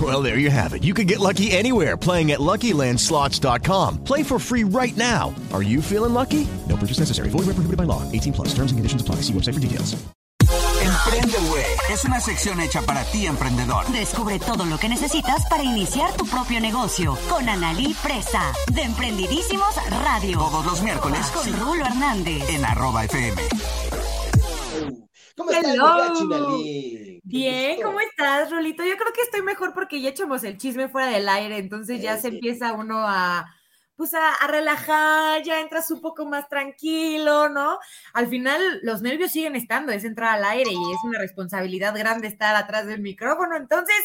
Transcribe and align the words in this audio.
Well, 0.00 0.22
there 0.22 0.38
you 0.38 0.50
have 0.50 0.72
it. 0.72 0.84
You 0.84 0.94
can 0.94 1.08
get 1.08 1.18
lucky 1.18 1.50
anywhere 1.50 1.96
playing 1.96 2.30
at 2.30 2.38
LuckyLandSlots.com. 2.38 4.04
Play 4.04 4.22
for 4.22 4.38
free 4.38 4.62
right 4.62 4.96
now. 4.96 5.34
Are 5.52 5.62
you 5.62 5.82
feeling 5.82 6.14
lucky? 6.14 6.46
No 6.68 6.76
purchase 6.76 7.00
necessary. 7.00 7.28
Void 7.30 7.50
where 7.50 7.58
prohibited 7.58 7.76
by 7.76 7.84
law. 7.84 8.02
18 8.12 8.32
plus. 8.32 8.48
Terms 8.54 8.70
and 8.70 8.78
conditions 8.78 9.02
apply. 9.02 9.16
See 9.16 9.32
website 9.32 9.54
for 9.54 9.60
details. 9.60 10.00
Emprende 10.82 11.36
es 11.90 12.04
una 12.04 12.20
sección 12.20 12.60
hecha 12.60 12.82
para 12.82 13.04
ti, 13.04 13.26
emprendedor. 13.26 13.86
Descubre 13.92 14.38
todo 14.38 14.64
lo 14.64 14.78
que 14.78 14.88
necesitas 14.88 15.46
para 15.48 15.62
iniciar 15.62 16.12
tu 16.14 16.26
propio 16.26 16.60
negocio 16.60 17.18
con 17.28 17.48
Analí 17.48 17.94
Presa 18.02 18.52
de 18.72 18.82
Emprendidísimos 18.82 19.74
Radio. 20.02 20.38
Todos 20.38 20.64
los 20.64 20.82
miércoles 20.82 21.26
con 21.34 21.52
Rulo 21.60 21.84
Hernández 21.84 22.48
en 22.48 22.64
arroba 22.64 23.04
FM. 23.04 23.42
¿Cómo 25.40 25.52
estás? 25.52 26.18
Bien, 27.22 27.80
¿cómo 27.82 27.98
estás, 28.00 28.50
Rulito? 28.50 28.84
Yo 28.84 28.96
creo 28.96 29.12
que 29.14 29.22
estoy 29.22 29.40
mejor 29.40 29.72
porque 29.72 30.00
ya 30.02 30.10
echamos 30.10 30.44
el 30.44 30.58
chisme 30.58 30.88
fuera 30.88 31.08
del 31.08 31.28
aire, 31.30 31.56
entonces 31.56 32.02
ya 32.02 32.18
se 32.18 32.28
empieza 32.28 32.74
uno 32.74 32.98
a 32.98 33.46
pues 33.96 34.14
a, 34.14 34.46
relajar, 34.46 35.42
ya 35.42 35.60
entras 35.60 35.90
un 35.90 36.00
poco 36.00 36.24
más 36.24 36.48
tranquilo, 36.48 37.50
¿no? 37.50 37.78
Al 38.14 38.28
final 38.28 38.80
los 38.82 39.02
nervios 39.02 39.30
siguen 39.30 39.56
estando, 39.56 39.92
es 39.92 40.04
entrar 40.04 40.38
al 40.38 40.44
aire 40.44 40.70
y 40.70 40.92
es 40.92 40.98
una 41.04 41.18
responsabilidad 41.18 41.94
grande 41.96 42.26
estar 42.26 42.56
atrás 42.56 42.86
del 42.86 43.00
micrófono. 43.00 43.56
Entonces, 43.56 43.96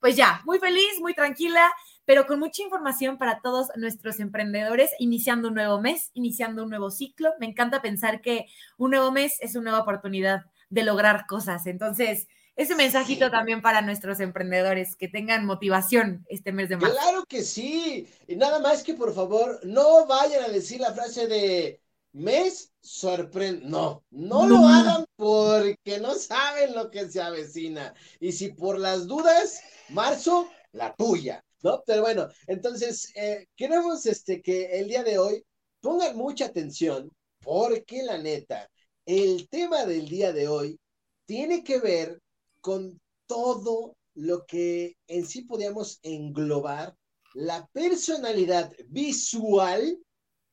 pues 0.00 0.16
ya, 0.16 0.42
muy 0.44 0.58
feliz, 0.58 1.00
muy 1.00 1.14
tranquila, 1.14 1.72
pero 2.04 2.26
con 2.26 2.40
mucha 2.40 2.62
información 2.62 3.16
para 3.16 3.40
todos 3.40 3.68
nuestros 3.76 4.20
emprendedores, 4.20 4.90
iniciando 4.98 5.48
un 5.48 5.54
nuevo 5.54 5.80
mes, 5.80 6.10
iniciando 6.14 6.64
un 6.64 6.70
nuevo 6.70 6.90
ciclo. 6.90 7.30
Me 7.38 7.46
encanta 7.46 7.80
pensar 7.80 8.20
que 8.20 8.46
un 8.76 8.90
nuevo 8.90 9.12
mes 9.12 9.38
es 9.40 9.54
una 9.54 9.70
nueva 9.70 9.82
oportunidad 9.82 10.46
de 10.70 10.82
lograr 10.82 11.26
cosas. 11.26 11.66
Entonces, 11.66 12.26
ese 12.56 12.76
mensajito 12.76 13.30
también 13.30 13.62
para 13.62 13.82
nuestros 13.82 14.20
emprendedores, 14.20 14.94
que 14.94 15.08
tengan 15.08 15.44
motivación 15.44 16.24
este 16.28 16.52
mes 16.52 16.68
de 16.68 16.76
marzo. 16.76 16.96
Claro 16.96 17.24
que 17.28 17.42
sí. 17.42 18.08
Y 18.28 18.36
nada 18.36 18.60
más 18.60 18.84
que 18.84 18.94
por 18.94 19.12
favor, 19.12 19.60
no 19.64 20.06
vayan 20.06 20.44
a 20.44 20.48
decir 20.48 20.80
la 20.80 20.92
frase 20.92 21.26
de 21.26 21.80
mes 22.12 22.72
sorprende. 22.80 23.66
No, 23.66 24.04
no, 24.10 24.46
lo 24.46 24.68
hagan 24.68 25.04
porque 25.16 25.98
no 26.00 26.14
saben 26.14 26.74
lo 26.74 26.90
que 26.90 27.08
se 27.08 27.20
avecina. 27.20 27.92
Y 28.20 28.32
si 28.32 28.50
por 28.50 28.78
las 28.78 29.06
dudas, 29.06 29.60
marzo, 29.88 30.48
la 30.72 30.94
tuya. 30.94 31.44
¿No? 31.62 31.82
Pero 31.86 32.02
bueno, 32.02 32.28
entonces 32.46 33.10
eh, 33.16 33.46
queremos 33.56 34.04
este, 34.04 34.42
que 34.42 34.78
el 34.78 34.86
día 34.86 35.02
de 35.02 35.18
hoy 35.18 35.42
pongan 35.80 36.14
mucha 36.14 36.44
atención 36.44 37.10
porque 37.40 38.02
la 38.02 38.18
neta, 38.18 38.68
el 39.06 39.48
tema 39.48 39.84
del 39.84 40.08
día 40.08 40.32
de 40.32 40.48
hoy 40.48 40.80
tiene 41.26 41.62
que 41.62 41.78
ver 41.78 42.20
con 42.60 43.00
todo 43.26 43.96
lo 44.14 44.46
que 44.46 44.96
en 45.06 45.26
sí 45.26 45.42
podíamos 45.42 45.98
englobar 46.02 46.96
la 47.34 47.66
personalidad 47.72 48.72
visual 48.88 49.98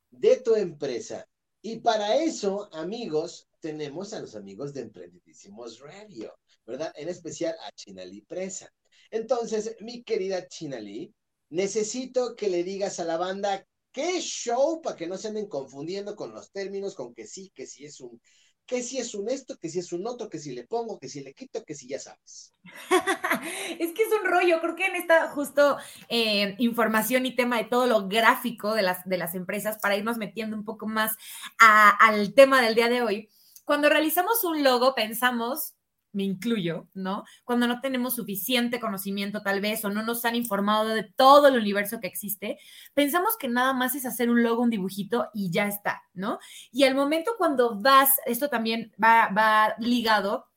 de 0.10 0.38
tu 0.38 0.56
empresa. 0.56 1.28
Y 1.62 1.80
para 1.80 2.18
eso, 2.18 2.74
amigos, 2.74 3.48
tenemos 3.60 4.14
a 4.14 4.20
los 4.20 4.36
amigos 4.36 4.74
de 4.74 4.82
Emprendidísimos 4.82 5.80
Radio, 5.80 6.34
¿verdad? 6.66 6.92
En 6.96 7.08
especial 7.08 7.56
a 7.66 7.72
Chinalí 7.72 8.22
Presa. 8.22 8.74
Entonces, 9.12 9.76
mi 9.80 10.04
querida 10.04 10.48
Chinalí, 10.48 11.14
necesito 11.50 12.36
que 12.36 12.50
le 12.50 12.64
digas 12.64 13.00
a 13.00 13.06
la 13.06 13.18
banda 13.18 13.66
qué 13.92 14.20
show 14.22 14.82
para 14.82 14.96
que 14.96 15.08
no 15.08 15.18
se 15.18 15.28
anden 15.28 15.48
confundiendo 15.48 16.16
con 16.16 16.34
los 16.34 16.52
términos, 16.52 16.96
con 16.96 17.14
que 17.14 17.28
sí, 17.28 17.52
que 17.54 17.68
sí 17.68 17.86
es 17.86 18.00
un 18.00 18.20
que 18.66 18.82
si 18.82 18.98
es 18.98 19.14
un 19.16 19.30
esto, 19.30 19.58
que 19.58 19.70
si 19.70 19.80
es 19.80 19.92
un 19.92 20.08
otro, 20.08 20.30
que 20.30 20.40
si 20.40 20.54
le 20.54 20.66
pongo, 20.66 21.00
que 21.00 21.10
si 21.10 21.22
le 21.22 21.34
quito, 21.34 21.64
que 21.64 21.76
si 21.76 21.88
ya 21.88 22.00
sabes. 22.00 22.54
es 23.80 23.92
que 23.92 24.04
es 24.04 24.10
un 24.22 24.30
rollo, 24.30 24.62
creo 24.62 24.76
que 24.76 24.86
en 24.86 24.96
esta 24.96 25.30
justo 25.30 25.78
eh, 26.08 26.56
información 26.58 27.26
y 27.26 27.36
tema 27.36 27.58
de 27.58 27.66
todo 27.66 27.88
lo 27.88 28.08
gráfico 28.08 28.74
de 28.74 28.82
las, 28.84 29.04
de 29.06 29.18
las 29.18 29.36
empresas, 29.36 29.78
para 29.82 29.98
irnos 29.98 30.18
metiendo 30.18 30.56
un 30.56 30.64
poco 30.64 30.88
más 30.88 31.12
al 31.58 32.34
tema 32.34 32.62
del 32.62 32.76
día 32.76 32.90
de 32.90 33.02
hoy, 33.02 33.30
cuando 33.66 33.90
realizamos 33.90 34.44
un 34.44 34.64
logo 34.64 34.96
pensamos 34.96 35.76
me 36.14 36.24
incluyo, 36.24 36.88
¿no? 36.94 37.24
Cuando 37.44 37.68
no 37.68 37.82
tenemos 37.82 38.16
suficiente 38.16 38.80
conocimiento 38.80 39.42
tal 39.42 39.62
vez 39.62 39.84
o 39.86 39.90
no 39.90 40.04
nos 40.04 40.26
han 40.26 40.36
informado 40.36 40.90
de 40.90 41.04
todo 41.04 41.48
el 41.48 41.58
universo 41.58 42.00
que 42.00 42.08
existe, 42.08 42.58
pensamos 42.94 43.38
que 43.38 43.48
nada 43.48 43.74
más 43.74 43.96
es 43.96 44.06
hacer 44.06 44.30
un 44.30 44.44
logo, 44.44 44.64
un 44.64 44.70
dibujito 44.70 45.30
y 45.34 45.52
ya 45.52 45.68
está, 45.68 46.04
¿no? 46.14 46.40
Y 46.72 46.84
al 46.84 46.96
momento 46.96 47.34
cuando 47.38 47.80
vas, 47.80 48.10
esto 48.26 48.50
también 48.50 48.92
va, 49.02 49.30
va 49.30 49.76
ligado 49.80 50.52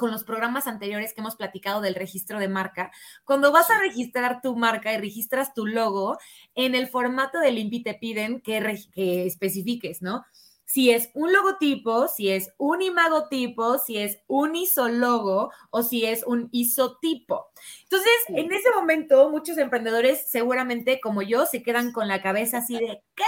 con 0.00 0.10
los 0.10 0.24
programas 0.24 0.66
anteriores 0.66 1.12
que 1.12 1.20
hemos 1.20 1.36
platicado 1.36 1.82
del 1.82 1.94
registro 1.94 2.38
de 2.38 2.48
marca, 2.48 2.90
cuando 3.26 3.52
vas 3.52 3.70
a 3.70 3.78
registrar 3.80 4.40
tu 4.40 4.56
marca 4.56 4.94
y 4.94 4.96
registras 4.96 5.52
tu 5.52 5.66
logo, 5.66 6.16
en 6.54 6.74
el 6.74 6.88
formato 6.88 7.38
del 7.38 7.58
INPI 7.58 7.82
te 7.82 7.94
piden 7.94 8.40
que, 8.40 8.78
que 8.94 9.26
especifiques, 9.26 10.00
¿no? 10.00 10.24
Si 10.72 10.92
es 10.92 11.10
un 11.14 11.32
logotipo, 11.32 12.06
si 12.06 12.30
es 12.30 12.52
un 12.56 12.80
imagotipo, 12.80 13.78
si 13.78 13.98
es 13.98 14.20
un 14.28 14.54
isólogo 14.54 15.50
o 15.70 15.82
si 15.82 16.06
es 16.06 16.22
un 16.24 16.48
isotipo. 16.52 17.50
Entonces, 17.82 18.12
en 18.28 18.52
ese 18.52 18.70
momento, 18.70 19.30
muchos 19.30 19.58
emprendedores 19.58 20.30
seguramente 20.30 21.00
como 21.00 21.22
yo 21.22 21.44
se 21.44 21.64
quedan 21.64 21.90
con 21.90 22.06
la 22.06 22.22
cabeza 22.22 22.58
así 22.58 22.74
de, 22.74 23.02
¿qué? 23.16 23.24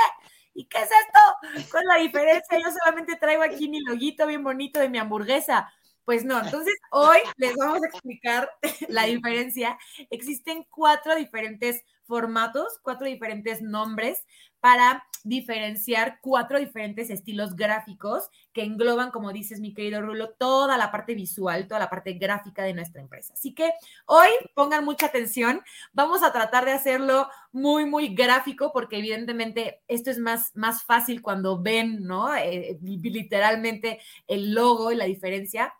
¿Y 0.55 0.67
qué 0.67 0.79
es 0.79 0.85
esto? 0.85 1.67
¿Cuál 1.73 1.83
es 1.83 1.89
la 1.89 1.97
diferencia? 1.97 2.61
Yo 2.61 2.71
solamente 2.71 3.17
traigo 3.17 3.43
aquí 3.43 3.69
mi 3.69 3.81
loguito 3.81 4.25
bien 4.29 4.45
bonito 4.45 4.79
de 4.79 4.89
mi 4.89 4.99
hamburguesa. 4.99 5.69
Pues 6.05 6.25
no, 6.25 6.41
entonces 6.41 6.75
hoy 6.93 7.19
les 7.39 7.57
vamos 7.57 7.83
a 7.83 7.87
explicar 7.89 8.49
la 8.89 9.03
diferencia. 9.07 9.77
Existen 10.11 10.65
cuatro 10.71 11.17
diferentes 11.17 11.83
formatos, 12.13 12.79
cuatro 12.83 13.07
diferentes 13.07 13.63
nombres 13.63 14.27
para 14.61 15.03
diferenciar 15.25 16.19
cuatro 16.21 16.59
diferentes 16.59 17.09
estilos 17.09 17.57
gráficos 17.57 18.29
que 18.53 18.65
engloban, 18.65 19.11
como 19.11 19.33
dices 19.33 19.61
mi 19.61 19.73
querido 19.73 20.03
Rulo, 20.03 20.35
toda 20.39 20.77
la 20.77 20.93
parte 20.93 21.15
visual, 21.15 21.67
toda 21.67 21.81
la 21.81 21.89
parte 21.89 22.13
gráfica 22.13 22.65
de 22.65 22.75
nuestra 22.75 23.01
empresa. 23.01 23.33
Así 23.33 23.55
que 23.55 23.73
hoy 24.05 24.29
pongan 24.55 24.85
mucha 24.85 25.07
atención, 25.07 25.63
vamos 25.95 26.23
a 26.23 26.35
tratar 26.35 26.67
de 26.67 26.73
hacerlo 26.73 27.29
muy, 27.51 27.87
muy 27.87 28.15
gráfico 28.15 28.73
porque 28.75 28.99
evidentemente 28.99 29.81
esto 29.89 30.11
es 30.11 30.19
más, 30.19 30.55
más 30.55 30.85
fácil 30.85 31.23
cuando 31.23 31.63
ven, 31.63 32.03
¿no? 32.03 32.37
Eh, 32.37 32.79
literalmente 32.83 34.01
el 34.27 34.53
logo 34.53 34.93
y 34.93 34.97
la 34.97 35.07
diferencia 35.07 35.73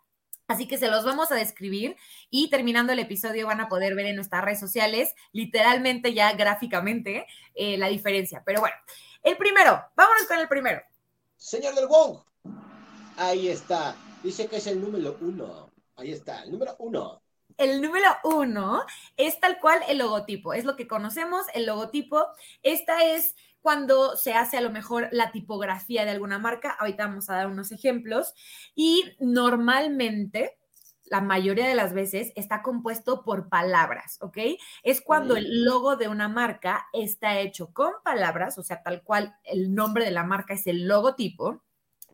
Así 0.47 0.67
que 0.67 0.77
se 0.77 0.89
los 0.89 1.05
vamos 1.05 1.31
a 1.31 1.35
describir 1.35 1.95
y 2.29 2.49
terminando 2.49 2.91
el 2.91 2.99
episodio 2.99 3.47
van 3.47 3.61
a 3.61 3.69
poder 3.69 3.95
ver 3.95 4.07
en 4.07 4.15
nuestras 4.15 4.43
redes 4.43 4.59
sociales, 4.59 5.15
literalmente 5.31 6.13
ya 6.13 6.33
gráficamente, 6.33 7.25
eh, 7.55 7.77
la 7.77 7.87
diferencia. 7.87 8.43
Pero 8.45 8.59
bueno, 8.59 8.75
el 9.23 9.37
primero, 9.37 9.81
vámonos 9.95 10.25
con 10.27 10.39
el 10.39 10.47
primero. 10.49 10.81
Señor 11.37 11.75
del 11.75 11.87
Wong, 11.87 12.19
ahí 13.17 13.47
está. 13.47 13.95
Dice 14.21 14.47
que 14.47 14.57
es 14.57 14.67
el 14.67 14.81
número 14.81 15.17
uno. 15.21 15.71
Ahí 15.95 16.11
está, 16.11 16.43
el 16.43 16.51
número 16.51 16.75
uno. 16.79 17.22
El 17.57 17.81
número 17.81 18.07
uno 18.23 18.83
es 19.17 19.39
tal 19.39 19.59
cual 19.59 19.79
el 19.87 19.99
logotipo, 19.99 20.53
es 20.53 20.65
lo 20.65 20.75
que 20.75 20.87
conocemos, 20.87 21.45
el 21.53 21.65
logotipo. 21.65 22.27
Esta 22.61 23.03
es 23.03 23.35
cuando 23.61 24.17
se 24.17 24.33
hace 24.33 24.57
a 24.57 24.61
lo 24.61 24.69
mejor 24.69 25.07
la 25.11 25.31
tipografía 25.31 26.03
de 26.05 26.11
alguna 26.11 26.37
marca. 26.37 26.75
Ahorita 26.79 27.07
vamos 27.07 27.29
a 27.29 27.35
dar 27.35 27.47
unos 27.47 27.71
ejemplos. 27.71 28.33
Y 28.75 29.03
normalmente, 29.19 30.57
la 31.05 31.21
mayoría 31.21 31.67
de 31.67 31.75
las 31.75 31.93
veces, 31.93 32.33
está 32.35 32.61
compuesto 32.61 33.23
por 33.23 33.47
palabras, 33.49 34.17
¿ok? 34.21 34.37
Es 34.83 35.01
cuando 35.01 35.37
el 35.37 35.63
logo 35.63 35.95
de 35.95 36.09
una 36.09 36.27
marca 36.27 36.87
está 36.91 37.39
hecho 37.39 37.73
con 37.73 37.93
palabras, 38.03 38.57
o 38.57 38.63
sea, 38.63 38.83
tal 38.83 39.01
cual 39.01 39.35
el 39.43 39.73
nombre 39.73 40.03
de 40.05 40.11
la 40.11 40.23
marca 40.23 40.53
es 40.53 40.67
el 40.67 40.87
logotipo, 40.87 41.61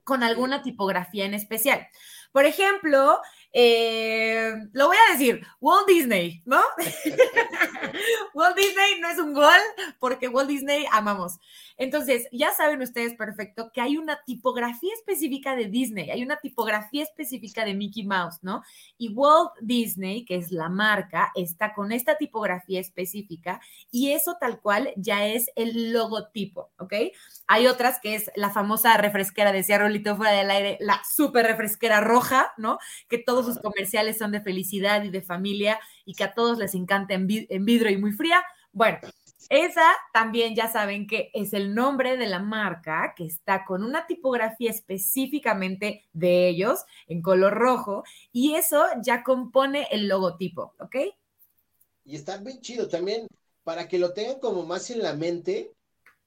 con 0.03 0.23
alguna 0.23 0.61
tipografía 0.61 1.25
en 1.25 1.33
especial. 1.33 1.87
Por 2.31 2.45
ejemplo, 2.45 3.21
eh, 3.51 4.53
lo 4.73 4.87
voy 4.87 4.97
a 4.97 5.13
decir, 5.13 5.41
Walt 5.59 5.87
Disney, 5.87 6.41
¿no? 6.45 6.61
Walt 8.33 8.55
Disney 8.55 8.99
no 8.99 9.09
es 9.09 9.17
un 9.17 9.33
gol 9.33 9.59
porque 9.99 10.27
Walt 10.27 10.49
Disney 10.49 10.85
amamos. 10.91 11.39
Entonces, 11.79 12.27
ya 12.33 12.51
saben 12.51 12.81
ustedes 12.81 13.15
perfecto 13.15 13.71
que 13.73 13.79
hay 13.79 13.97
una 13.97 14.21
tipografía 14.25 14.93
específica 14.93 15.55
de 15.55 15.67
Disney, 15.67 16.11
hay 16.11 16.21
una 16.21 16.35
tipografía 16.35 17.03
específica 17.03 17.63
de 17.63 17.73
Mickey 17.73 18.05
Mouse, 18.05 18.39
¿no? 18.41 18.63
Y 18.97 19.13
Walt 19.13 19.51
Disney, 19.61 20.25
que 20.25 20.35
es 20.35 20.51
la 20.51 20.67
marca, 20.67 21.31
está 21.35 21.73
con 21.73 21.93
esta 21.93 22.17
tipografía 22.17 22.81
específica 22.81 23.61
y 23.91 24.11
eso 24.11 24.35
tal 24.41 24.59
cual 24.59 24.91
ya 24.97 25.25
es 25.25 25.49
el 25.55 25.93
logotipo, 25.93 26.69
¿ok? 26.79 26.93
Hay 27.47 27.67
otras 27.67 27.99
que 28.01 28.15
es 28.15 28.29
la 28.35 28.49
famosa 28.49 28.97
refresquera, 28.97 29.53
decía 29.53 29.77
Rolito 29.77 30.17
fuera 30.17 30.33
del 30.33 30.51
aire, 30.51 30.77
la 30.81 31.01
super 31.09 31.45
refresquera 31.45 32.01
roja, 32.01 32.51
¿no? 32.57 32.77
Que 33.07 33.19
todos 33.39 33.53
sus 33.53 33.61
comerciales 33.61 34.17
son 34.17 34.31
de 34.31 34.41
felicidad 34.41 35.03
y 35.03 35.09
de 35.09 35.21
familia 35.21 35.79
y 36.03 36.13
que 36.13 36.25
a 36.25 36.33
todos 36.33 36.57
les 36.57 36.75
encanta 36.75 37.13
en, 37.13 37.25
vidrio 37.27 37.89
y 37.89 37.97
muy 37.97 38.11
fría. 38.11 38.43
Bueno, 38.73 38.99
esa 39.49 39.93
también 40.13 40.55
ya 40.55 40.69
saben 40.69 41.07
que 41.07 41.31
es 41.33 41.53
el 41.53 41.73
nombre 41.73 42.17
de 42.17 42.27
la 42.27 42.39
marca 42.39 43.13
que 43.15 43.25
está 43.25 43.63
con 43.65 43.83
una 43.83 44.07
tipografía 44.07 44.69
específicamente 44.69 46.05
de 46.11 46.49
ellos 46.49 46.81
en 47.07 47.21
color 47.21 47.53
rojo 47.53 48.03
y 48.33 48.55
eso 48.55 48.85
ya 49.01 49.23
compone 49.23 49.87
el 49.91 50.09
logotipo, 50.09 50.73
¿ok? 50.79 50.95
Y 52.03 52.15
está 52.15 52.37
bien 52.37 52.59
chido 52.59 52.89
también 52.89 53.25
para 53.63 53.87
que 53.87 53.99
lo 53.99 54.13
tengan 54.13 54.39
como 54.39 54.65
más 54.65 54.89
en 54.89 55.01
la 55.01 55.13
mente. 55.13 55.71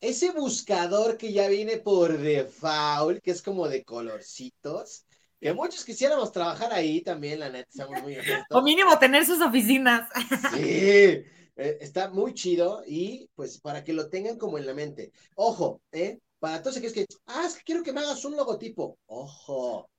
Ese 0.00 0.31
buscador 0.31 1.19
que 1.19 1.32
ya 1.32 1.47
viene 1.49 1.76
por 1.76 2.17
default, 2.17 3.20
que 3.23 3.32
es 3.32 3.43
como 3.43 3.69
de 3.69 3.85
colorcitos, 3.85 5.05
que 5.43 5.53
muchos 5.53 5.85
quisiéramos 5.85 6.31
trabajar 6.31 6.73
ahí 6.73 7.03
también, 7.03 7.41
la 7.41 7.50
neta, 7.50 7.69
estamos 7.69 8.00
muy 8.00 8.17
O 8.50 8.62
mínimo 8.62 8.97
tener 9.00 9.27
sus 9.27 9.41
oficinas. 9.41 10.09
Sí, 10.55 10.62
eh, 10.65 11.25
está 11.56 12.11
muy 12.11 12.33
chido 12.33 12.85
y 12.87 13.29
pues 13.35 13.61
para 13.61 13.83
que 13.83 13.93
lo 13.93 14.09
tengan 14.09 14.39
como 14.39 14.56
en 14.56 14.67
la 14.67 14.73
mente. 14.73 15.11
Ojo, 15.35 15.83
¿eh? 15.91 16.21
Para 16.39 16.62
todos 16.62 16.77
aquellos 16.77 16.94
que, 16.94 17.06
ah, 17.27 17.43
es 17.44 17.56
que 17.56 17.65
quiero 17.65 17.83
que 17.83 17.93
me 17.93 18.00
hagas 18.00 18.25
un 18.25 18.37
logotipo. 18.37 18.97
Ojo, 19.06 19.91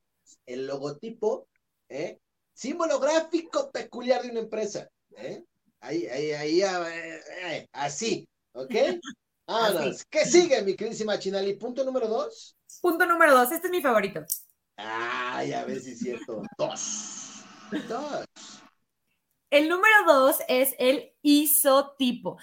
el 0.46 0.66
logotipo, 0.66 1.50
¿eh? 1.90 2.20
Símbolo 2.54 2.98
gráfico 3.00 3.70
peculiar 3.70 4.22
de 4.22 4.30
una 4.30 4.40
empresa, 4.40 4.90
¿eh? 5.18 5.44
Ahí, 5.82 6.08
ahí, 6.08 6.32
ahí, 6.32 6.62
eh, 6.62 7.68
así, 7.74 8.28
¿ok? 8.54 8.72
Ah, 9.46 9.92
¿Qué 10.10 10.26
sigue, 10.26 10.62
mi 10.62 10.74
queridísima 10.74 11.20
Chinali? 11.20 11.56
Punto 11.56 11.84
número 11.84 12.08
dos. 12.08 12.56
Punto 12.82 13.06
número 13.06 13.38
dos, 13.38 13.52
este 13.52 13.68
es 13.68 13.72
mi 13.72 13.82
favorito. 13.82 14.26
Ay, 14.78 15.54
a 15.54 15.66
ver 15.66 15.80
si 15.80 15.92
es 15.92 16.00
cierto. 16.00 16.42
Dos. 16.58 17.44
Dos. 17.88 18.26
El 19.54 19.70
número 19.70 19.94
dos 20.08 20.38
es 20.48 20.74
el 20.80 21.12
isotipo. 21.22 22.38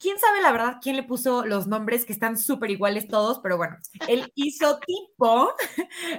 ¿Quién 0.00 0.18
sabe 0.18 0.40
la 0.40 0.50
verdad 0.50 0.78
quién 0.80 0.96
le 0.96 1.02
puso 1.02 1.44
los 1.44 1.66
nombres 1.66 2.06
que 2.06 2.14
están 2.14 2.38
súper 2.38 2.70
iguales 2.70 3.06
todos? 3.06 3.40
Pero 3.40 3.58
bueno, 3.58 3.76
el 4.08 4.32
isotipo 4.34 5.52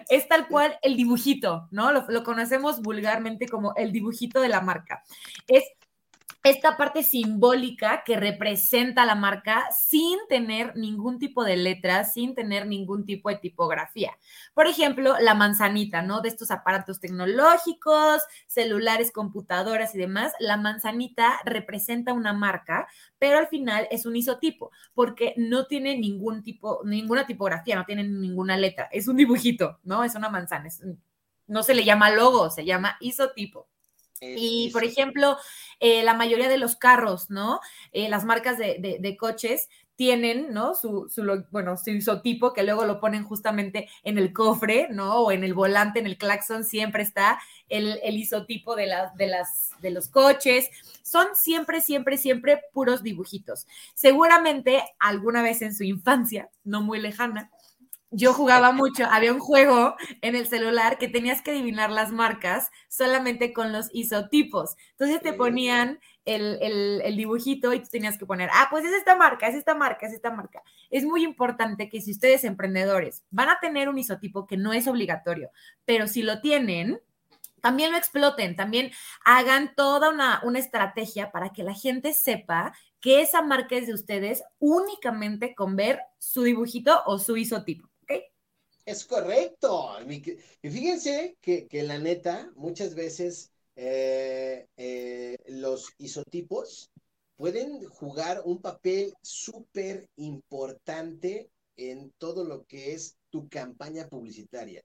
es 0.08 0.28
tal 0.28 0.48
cual 0.48 0.78
el 0.84 0.96
dibujito, 0.96 1.68
¿no? 1.72 1.92
Lo, 1.92 2.06
lo, 2.10 2.24
conocemos 2.24 2.84
vulgarmente 2.84 3.48
como 3.48 3.74
el 3.76 3.92
dibujito 3.92 4.40
de 4.40 4.50
la 4.50 4.62
marca. 4.62 5.02
Es 5.48 5.64
esta 6.46 6.78
parte 6.78 7.02
simbólica 7.02 8.04
que 8.06 8.18
representa 8.18 9.04
la 9.04 9.16
marca 9.16 9.66
sin 9.72 10.20
tener 10.30 10.78
ningún 10.78 11.18
tipo 11.18 11.44
de 11.44 11.58
letras, 11.58 12.14
sin 12.14 12.36
tener 12.36 12.68
ningún 12.68 13.04
tipo 13.04 13.30
de 13.30 13.38
tipografía. 13.38 14.16
Por 14.54 14.68
ejemplo, 14.68 15.16
la 15.20 15.34
manzanita, 15.34 16.04
¿no? 16.04 16.22
De 16.22 16.30
estos 16.30 16.52
aparatos 16.52 17.00
tecnológicos, 17.00 18.22
celulares, 18.46 19.12
computadoras 19.12 19.96
y 19.96 19.98
demás, 19.98 20.34
la 20.40 20.56
manzanita 20.56 21.40
representa 21.46 22.14
una 22.14 22.32
marca, 22.32 22.88
pero 23.18 23.40
al 23.40 23.48
final 23.48 23.88
es 23.90 24.06
un 24.06 24.16
isotipo, 24.16 24.70
porque 24.94 25.34
no 25.38 25.66
tiene 25.66 25.98
ningún 25.98 26.44
tipo, 26.44 26.82
ninguna 26.86 27.26
tipografía, 27.26 27.76
no 27.76 27.86
tiene 27.86 28.04
ninguna 28.04 28.56
letra, 28.56 28.88
es 28.92 29.08
un 29.08 29.18
dibujito, 29.18 29.80
¿no? 29.84 30.04
Es 30.04 30.14
una 30.14 30.30
manzana, 30.30 30.70
no 31.48 31.64
se 31.64 31.74
le 31.74 31.84
llama 31.84 32.12
logo, 32.12 32.52
se 32.52 32.66
llama 32.66 32.98
isotipo. 33.00 33.68
Y, 34.22 34.70
por 34.72 34.84
ejemplo, 34.84 35.38
eh, 35.80 36.04
la 36.04 36.14
mayoría 36.14 36.50
de 36.50 36.58
los 36.58 36.76
carros, 36.76 37.30
¿no? 37.30 37.60
Eh, 37.92 38.10
las 38.10 38.26
marcas 38.26 38.58
de, 38.58 39.18
coches 39.20 39.70
tienen, 39.96 40.54
¿no? 40.54 40.74
Su, 40.76 41.10
bueno, 41.52 41.78
su 41.78 41.90
isotipo 41.92 42.54
que 42.54 42.64
luego 42.64 42.86
lo 42.86 43.00
ponen 43.00 43.24
justamente 43.24 43.90
en 44.04 44.18
el 44.18 44.34
cofre, 44.34 44.88
¿no? 44.90 45.20
O 45.20 45.32
en 45.32 45.44
el 45.44 45.54
volante, 45.54 46.00
en 46.00 46.06
el 46.06 46.18
claxon, 46.18 46.64
siempre 46.64 47.04
está 47.04 47.40
el, 47.70 48.00
isotipo 48.18 48.76
de, 48.76 48.88
las, 48.88 49.16
de, 49.16 49.28
las, 49.28 49.72
de 49.82 49.92
los 49.92 50.08
coches. 50.08 50.70
Son 51.02 51.28
siempre, 51.36 51.82
siempre, 51.82 52.18
siempre 52.18 52.62
puros 52.74 53.04
dibujitos. 53.04 53.68
Seguramente 53.94 54.84
alguna 55.00 55.42
vez 55.44 55.62
en 55.62 55.74
su 55.74 55.84
infancia, 55.84 56.50
no 56.64 56.82
muy 56.82 57.00
lejana, 57.00 57.52
yo 58.16 58.34
jugaba 58.34 58.72
mucho, 58.72 59.06
había 59.06 59.34
un 59.34 59.40
juego 59.40 59.96
en 60.22 60.36
el 60.36 60.48
celular 60.48 60.98
que 60.98 61.10
tenías 61.10 61.42
que 61.42 61.52
adivinar 61.52 61.92
las 61.92 62.12
marcas 62.12 62.72
solamente 62.88 63.52
con 63.52 63.74
los 63.74 63.90
isotipos. 63.94 64.78
Entonces 64.92 65.22
te 65.22 65.34
ponían 65.34 66.00
el, 66.24 67.18
dibujito 67.18 67.74
y 67.74 67.80
tú 67.82 67.90
tenías 67.92 68.18
que 68.18 68.26
poner, 68.26 68.50
ah, 68.54 68.68
pues 68.72 68.86
es 68.86 68.94
esta 68.94 69.18
marca, 69.18 69.48
es 69.48 69.56
esta 69.56 69.76
marca, 69.76 70.08
es 70.08 70.14
esta 70.14 70.32
marca. 70.32 70.64
Es 70.90 71.04
muy 71.04 71.24
importante 71.24 71.90
que 71.90 72.00
si 72.00 72.12
ustedes 72.12 72.46
emprendedores 72.46 73.26
van 73.32 73.50
a 73.50 73.60
tener 73.60 73.90
un 73.90 73.98
isotipo 73.98 74.48
que 74.48 74.56
no 74.56 74.72
es 74.72 74.88
obligatorio, 74.88 75.52
pero 75.84 76.08
si 76.08 76.22
lo 76.24 76.40
tienen, 76.40 77.02
también 77.60 77.92
lo 77.92 77.98
exploten, 77.98 78.56
también 78.56 78.92
hagan 79.26 79.76
toda 79.76 80.10
una, 80.10 80.40
una 80.44 80.60
estrategia 80.60 81.34
para 81.34 81.50
que 81.50 81.64
la 81.64 81.74
gente 81.74 82.14
sepa 82.14 82.74
que 83.02 83.22
esa 83.22 83.42
marca 83.42 83.76
es 83.76 83.88
de 83.88 83.94
ustedes 83.94 84.42
únicamente 84.60 85.54
con 85.54 85.76
ver 85.76 86.00
su 86.18 86.44
dibujito 86.44 87.04
o 87.06 87.20
su 87.20 87.36
isotipo. 87.36 87.90
Es 88.86 89.04
correcto. 89.06 89.90
Y 90.62 90.70
fíjense 90.70 91.38
que, 91.42 91.68
la 91.84 91.98
neta, 91.98 92.52
muchas 92.56 92.94
veces 92.94 93.52
eh, 93.76 94.68
eh, 94.78 95.38
los 95.48 95.92
isotipos 95.98 96.92
pueden 97.36 97.84
jugar 97.86 98.44
un 98.46 98.62
papel 98.62 99.14
súper 99.24 100.08
importante 100.18 101.50
en 101.78 102.12
todo 102.20 102.44
lo 102.46 102.64
que 102.66 102.94
es 102.94 103.18
tu 103.32 103.50
campaña 103.50 104.08
publicitaria. 104.08 104.84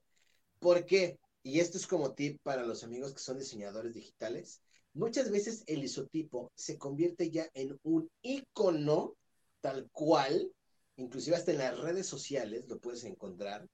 ¿Por 0.59 0.87
qué? 0.87 1.19
Y 1.43 1.61
esto 1.61 1.77
es 1.79 1.87
como 1.87 2.15
tip 2.15 2.41
para 2.43 2.65
los 2.65 2.83
amigos 2.85 3.13
que 3.13 3.21
son 3.21 3.39
diseñadores 3.39 3.95
digitales. 3.95 4.63
Muchas 4.95 5.31
veces 5.31 5.63
el 5.67 5.85
isotipo 5.85 6.51
se 6.55 6.79
convierte 6.79 7.31
ya 7.31 7.49
en 7.55 7.79
un 7.83 8.11
icono 8.23 9.15
tal 9.61 9.89
cual, 9.93 10.51
inclusive 10.97 11.37
hasta 11.37 11.53
en 11.53 11.59
las 11.59 11.79
redes 11.79 12.07
sociales 12.07 12.65
lo 12.67 12.79
puedes 12.79 13.05
encontrar, 13.05 13.69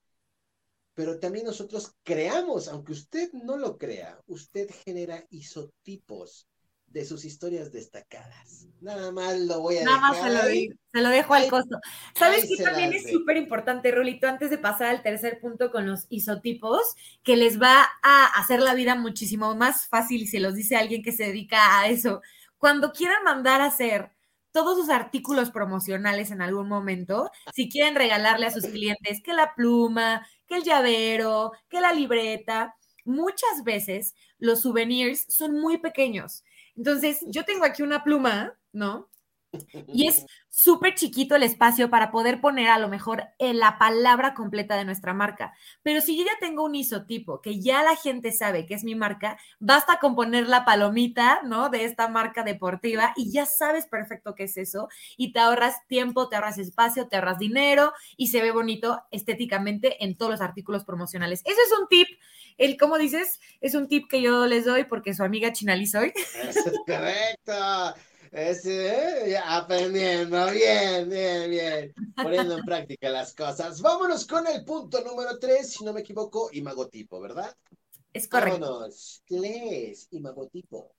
pero 0.97 1.19
también 1.19 1.45
nosotros 1.45 1.93
creamos, 2.03 2.67
aunque 2.67 2.93
usted 2.93 3.31
no 3.31 3.55
lo 3.55 3.77
crea, 3.77 4.19
usted 4.25 4.67
genera 4.83 5.23
isotipos 5.29 6.47
de 6.87 7.05
sus 7.05 7.23
historias 7.23 7.71
destacadas. 7.71 8.65
Nada 8.81 9.11
más 9.11 9.39
lo 9.41 9.59
voy 9.59 9.77
a 9.77 9.83
Nada 9.83 9.99
más 9.99 10.17
se 10.17 10.29
lo, 10.33 10.71
se 10.91 11.01
lo, 11.03 11.09
dejo 11.09 11.35
al 11.35 11.49
costo. 11.51 11.77
¿Sabes 12.15 12.47
qué 12.49 12.63
también 12.63 12.93
es 12.93 13.11
súper 13.11 13.37
importante, 13.37 13.91
Rolito? 13.91 14.27
Antes 14.27 14.49
de 14.49 14.57
pasar 14.57 14.87
al 14.87 15.03
tercer 15.03 15.39
punto 15.39 15.69
con 15.69 15.85
los 15.85 16.07
isotipos, 16.09 16.81
que 17.21 17.37
les 17.37 17.61
va 17.61 17.87
a 18.01 18.25
hacer 18.25 18.59
la 18.59 18.73
vida 18.73 18.95
muchísimo 18.95 19.53
más 19.53 19.85
fácil, 19.85 20.27
se 20.27 20.39
los 20.39 20.55
dice 20.55 20.77
alguien 20.77 21.03
que 21.03 21.11
se 21.11 21.25
dedica 21.25 21.79
a 21.79 21.89
eso. 21.89 22.23
Cuando 22.57 22.91
quieran 22.91 23.23
mandar 23.23 23.61
a 23.61 23.65
hacer 23.65 24.09
todos 24.51 24.75
sus 24.75 24.89
artículos 24.89 25.51
promocionales 25.51 26.31
en 26.31 26.41
algún 26.41 26.67
momento, 26.67 27.29
si 27.53 27.69
quieren 27.69 27.93
regalarle 27.93 28.47
a 28.47 28.51
sus 28.51 28.65
clientes 28.65 29.21
que 29.21 29.33
la 29.33 29.53
pluma, 29.53 30.25
que 30.47 30.55
el 30.55 30.63
llavero, 30.63 31.51
que 31.69 31.81
la 31.81 31.93
libreta. 31.93 32.75
Muchas 33.05 33.63
veces 33.63 34.15
los 34.39 34.61
souvenirs 34.61 35.25
son 35.29 35.59
muy 35.59 35.77
pequeños. 35.77 36.43
Entonces, 36.75 37.25
yo 37.27 37.45
tengo 37.45 37.65
aquí 37.65 37.81
una 37.81 38.03
pluma, 38.03 38.57
¿no? 38.71 39.09
Y 39.87 40.07
es 40.07 40.25
súper 40.49 40.95
chiquito 40.95 41.35
el 41.35 41.43
espacio 41.43 41.89
para 41.89 42.11
poder 42.11 42.41
poner 42.41 42.67
a 42.69 42.79
lo 42.79 42.89
mejor 42.89 43.23
en 43.39 43.59
la 43.59 43.77
palabra 43.77 44.33
completa 44.33 44.75
de 44.75 44.85
nuestra 44.85 45.13
marca. 45.13 45.53
Pero 45.83 46.01
si 46.01 46.17
yo 46.17 46.25
ya 46.25 46.37
tengo 46.39 46.63
un 46.63 46.75
isotipo 46.75 47.41
que 47.41 47.59
ya 47.59 47.83
la 47.83 47.95
gente 47.95 48.31
sabe 48.31 48.65
que 48.65 48.73
es 48.73 48.83
mi 48.83 48.95
marca, 48.95 49.37
basta 49.59 49.99
con 49.99 50.15
poner 50.15 50.47
la 50.47 50.65
palomita, 50.65 51.41
¿no? 51.43 51.69
De 51.69 51.85
esta 51.85 52.07
marca 52.07 52.43
deportiva 52.43 53.13
y 53.15 53.31
ya 53.31 53.45
sabes 53.45 53.85
perfecto 53.87 54.35
qué 54.35 54.43
es 54.43 54.57
eso 54.57 54.89
y 55.15 55.31
te 55.31 55.39
ahorras 55.39 55.75
tiempo, 55.87 56.29
te 56.29 56.35
ahorras 56.35 56.57
espacio, 56.57 57.07
te 57.07 57.15
ahorras 57.15 57.39
dinero 57.39 57.93
y 58.15 58.27
se 58.27 58.41
ve 58.41 58.51
bonito 58.51 59.03
estéticamente 59.11 60.03
en 60.03 60.17
todos 60.17 60.31
los 60.31 60.41
artículos 60.41 60.83
promocionales. 60.85 61.41
Eso 61.45 61.59
es 61.65 61.79
un 61.79 61.87
tip. 61.87 62.07
El, 62.57 62.77
¿cómo 62.77 62.97
dices? 62.97 63.39
Es 63.61 63.75
un 63.75 63.87
tip 63.87 64.09
que 64.09 64.21
yo 64.21 64.47
les 64.47 64.65
doy 64.65 64.85
porque 64.85 65.13
su 65.13 65.23
amiga 65.23 65.53
Chinali 65.53 65.85
soy. 65.85 66.11
Es 66.15 66.57
correcto. 66.85 67.95
Ese, 68.31 69.31
¿eh? 69.31 69.37
aprendiendo, 69.37 70.51
bien, 70.51 71.09
bien, 71.09 71.49
bien. 71.49 71.93
Poniendo 72.15 72.57
en 72.57 72.65
práctica 72.65 73.09
las 73.09 73.33
cosas. 73.33 73.81
Vámonos 73.81 74.25
con 74.25 74.45
el 74.47 74.63
punto 74.65 75.01
número 75.03 75.37
tres, 75.39 75.73
si 75.73 75.83
no 75.83 75.93
me 75.93 76.01
equivoco, 76.01 76.49
imagotipo, 76.51 77.19
¿verdad? 77.19 77.55
Es 78.13 78.27
correcto. 78.27 78.59
Vámonos. 78.59 79.21
¿Qué 79.25 79.91
es 79.91 80.07
imagotipo? 80.11 80.93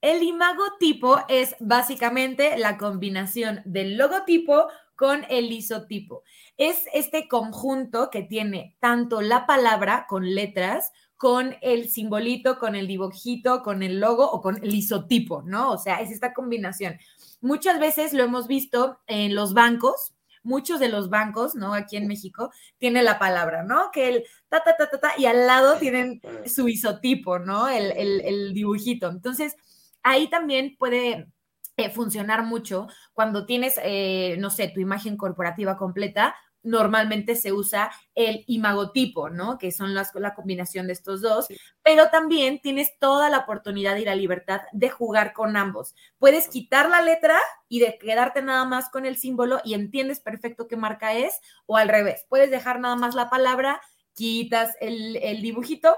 El 0.00 0.22
imagotipo 0.22 1.18
es 1.28 1.56
básicamente 1.60 2.58
la 2.58 2.76
combinación 2.76 3.62
del 3.64 3.96
logotipo 3.96 4.68
con 4.96 5.24
el 5.30 5.50
isotipo. 5.50 6.22
Es 6.56 6.84
este 6.92 7.26
conjunto 7.26 8.10
que 8.10 8.22
tiene 8.22 8.76
tanto 8.80 9.22
la 9.22 9.46
palabra 9.46 10.06
con 10.06 10.34
letras, 10.34 10.92
con 11.16 11.56
el 11.62 11.88
simbolito, 11.88 12.58
con 12.58 12.74
el 12.74 12.86
dibujito, 12.86 13.62
con 13.62 13.82
el 13.82 14.00
logo 14.00 14.30
o 14.30 14.40
con 14.40 14.62
el 14.62 14.74
isotipo, 14.74 15.42
¿no? 15.42 15.72
O 15.72 15.78
sea, 15.78 16.00
es 16.00 16.10
esta 16.10 16.34
combinación. 16.34 16.98
Muchas 17.40 17.78
veces 17.78 18.12
lo 18.12 18.24
hemos 18.24 18.46
visto 18.46 18.98
en 19.06 19.34
los 19.34 19.54
bancos, 19.54 20.14
muchos 20.42 20.80
de 20.80 20.88
los 20.88 21.08
bancos, 21.10 21.54
¿no? 21.54 21.72
Aquí 21.72 21.96
en 21.96 22.06
México, 22.06 22.50
tiene 22.78 23.02
la 23.02 23.18
palabra, 23.18 23.62
¿no? 23.62 23.90
Que 23.92 24.08
el 24.08 24.24
ta, 24.48 24.62
ta, 24.62 24.76
ta, 24.76 24.90
ta, 24.90 25.00
ta, 25.00 25.12
y 25.16 25.26
al 25.26 25.46
lado 25.46 25.76
tienen 25.78 26.20
su 26.46 26.68
isotipo, 26.68 27.38
¿no? 27.38 27.68
El, 27.68 27.92
el, 27.92 28.20
el 28.20 28.54
dibujito. 28.54 29.08
Entonces, 29.08 29.56
ahí 30.02 30.28
también 30.28 30.76
puede 30.78 31.28
eh, 31.76 31.90
funcionar 31.90 32.44
mucho 32.44 32.86
cuando 33.14 33.46
tienes, 33.46 33.80
eh, 33.82 34.36
no 34.38 34.50
sé, 34.50 34.68
tu 34.68 34.80
imagen 34.80 35.16
corporativa 35.16 35.76
completa. 35.76 36.36
Normalmente 36.64 37.36
se 37.36 37.52
usa 37.52 37.92
el 38.14 38.42
imagotipo, 38.48 39.30
¿no? 39.30 39.58
Que 39.58 39.70
son 39.70 39.94
las, 39.94 40.12
la 40.14 40.34
combinación 40.34 40.88
de 40.88 40.94
estos 40.94 41.22
dos, 41.22 41.46
pero 41.82 42.08
también 42.10 42.60
tienes 42.60 42.98
toda 42.98 43.30
la 43.30 43.38
oportunidad 43.38 43.96
y 43.96 44.04
la 44.04 44.16
libertad 44.16 44.62
de 44.72 44.90
jugar 44.90 45.32
con 45.32 45.56
ambos. 45.56 45.94
Puedes 46.18 46.48
quitar 46.48 46.90
la 46.90 47.02
letra 47.02 47.38
y 47.68 47.78
de 47.78 47.98
quedarte 47.98 48.42
nada 48.42 48.64
más 48.64 48.88
con 48.88 49.06
el 49.06 49.16
símbolo 49.16 49.60
y 49.64 49.74
entiendes 49.74 50.18
perfecto 50.18 50.66
qué 50.66 50.76
marca 50.76 51.12
es, 51.14 51.40
o 51.66 51.76
al 51.76 51.88
revés, 51.88 52.26
puedes 52.28 52.50
dejar 52.50 52.80
nada 52.80 52.96
más 52.96 53.14
la 53.14 53.30
palabra, 53.30 53.80
quitas 54.14 54.76
el, 54.80 55.16
el 55.16 55.42
dibujito 55.42 55.96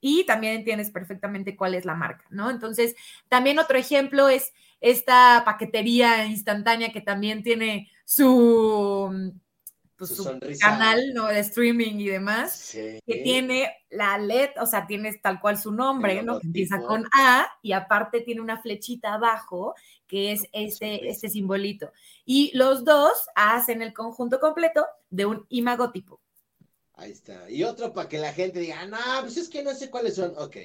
y 0.00 0.24
también 0.24 0.54
entiendes 0.54 0.90
perfectamente 0.90 1.56
cuál 1.56 1.74
es 1.74 1.84
la 1.84 1.94
marca, 1.94 2.24
¿no? 2.30 2.50
Entonces, 2.50 2.94
también 3.28 3.58
otro 3.58 3.78
ejemplo 3.78 4.28
es 4.28 4.52
esta 4.80 5.42
paquetería 5.44 6.26
instantánea 6.26 6.92
que 6.92 7.00
también 7.00 7.42
tiene 7.42 7.90
su, 8.04 9.32
pues, 9.96 10.14
Su 10.14 10.24
canal 10.60 11.14
¿no? 11.14 11.26
de 11.28 11.40
streaming 11.40 11.94
y 12.00 12.08
demás, 12.08 12.52
Sí. 12.56 13.00
que 13.06 13.16
tiene 13.22 13.72
la 13.90 14.18
letra, 14.18 14.62
o 14.62 14.66
sea, 14.66 14.86
tienes 14.86 15.20
tal 15.22 15.40
cual 15.40 15.58
su 15.58 15.72
nombre, 15.72 16.22
¿no? 16.22 16.38
Que 16.40 16.46
empieza 16.48 16.80
con 16.80 17.04
A 17.18 17.46
y 17.62 17.72
aparte 17.72 18.20
tiene 18.20 18.40
una 18.40 18.60
flechita 18.60 19.14
abajo 19.14 19.74
que 20.06 20.32
es 20.32 20.42
este, 20.52 21.08
este 21.08 21.28
simbolito. 21.28 21.90
Y 22.24 22.50
los 22.56 22.84
dos 22.84 23.12
hacen 23.34 23.80
el 23.82 23.92
conjunto 23.94 24.38
completo 24.38 24.86
de 25.10 25.26
un 25.26 25.46
imagotipo. 25.48 26.20
Ahí 26.94 27.10
está. 27.12 27.50
Y 27.50 27.62
otro 27.64 27.92
para 27.92 28.08
que 28.08 28.18
la 28.18 28.32
gente 28.32 28.60
diga, 28.60 28.80
"Ah, 28.80 28.86
no, 28.86 28.98
pues 29.22 29.36
es 29.36 29.48
que 29.48 29.62
no 29.62 29.74
sé 29.74 29.90
cuáles 29.90 30.14
son. 30.14 30.32
Ok. 30.38 30.56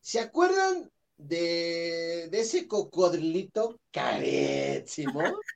¿Se 0.00 0.20
acuerdan 0.20 0.90
de, 1.16 2.28
de 2.30 2.40
ese 2.40 2.66
cocodrilito 2.68 3.80
carísimo? 3.90 5.20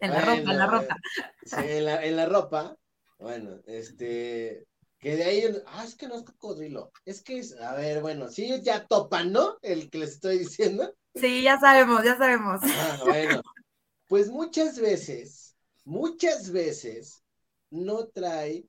En 0.00 0.10
la 0.10 0.20
ropa, 0.20 0.50
en 0.50 0.58
la 0.58 0.66
ropa. 0.66 0.96
Sí, 1.44 1.56
en 1.58 1.84
la, 1.84 2.04
en 2.04 2.16
la 2.16 2.26
ropa. 2.26 2.76
Bueno, 3.18 3.60
este. 3.66 4.66
Que 4.98 5.16
de 5.16 5.24
ahí. 5.24 5.44
Ah, 5.66 5.84
es 5.84 5.94
que 5.94 6.08
no 6.08 6.16
es 6.16 6.24
cocodrilo. 6.24 6.90
Es 7.04 7.22
que 7.22 7.38
es. 7.38 7.54
A 7.60 7.74
ver, 7.74 8.00
bueno, 8.00 8.28
sí, 8.28 8.60
ya 8.62 8.86
topan, 8.86 9.32
¿no? 9.32 9.58
El 9.62 9.90
que 9.90 9.98
les 9.98 10.12
estoy 10.12 10.38
diciendo. 10.38 10.94
Sí, 11.14 11.42
ya 11.42 11.58
sabemos, 11.58 12.02
ya 12.04 12.16
sabemos. 12.16 12.60
Ah, 12.64 13.00
bueno. 13.04 13.42
Pues 14.06 14.28
muchas 14.28 14.78
veces, 14.80 15.54
muchas 15.84 16.50
veces 16.50 17.22
no 17.70 18.08
trae 18.08 18.66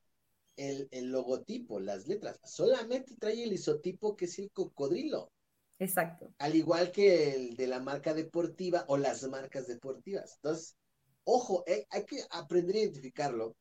el, 0.55 0.88
el 0.91 1.11
logotipo, 1.11 1.79
las 1.79 2.07
letras. 2.07 2.39
Solamente 2.43 3.15
trae 3.17 3.43
el 3.43 3.53
isotipo 3.53 4.15
que 4.15 4.25
es 4.25 4.38
el 4.38 4.51
cocodrilo. 4.51 5.31
Exacto. 5.79 6.31
Al 6.38 6.55
igual 6.55 6.91
que 6.91 7.33
el 7.33 7.55
de 7.55 7.65
la 7.65 7.79
marca 7.79 8.13
deportiva 8.13 8.85
o 8.88 8.97
las 8.97 9.27
marcas 9.27 9.65
deportivas. 9.67 10.35
Entonces, 10.35 10.75
ojo, 11.23 11.63
eh, 11.67 11.85
hay 11.89 12.05
que 12.05 12.23
aprender 12.31 12.75
a 12.75 12.79
identificarlo. 12.79 13.55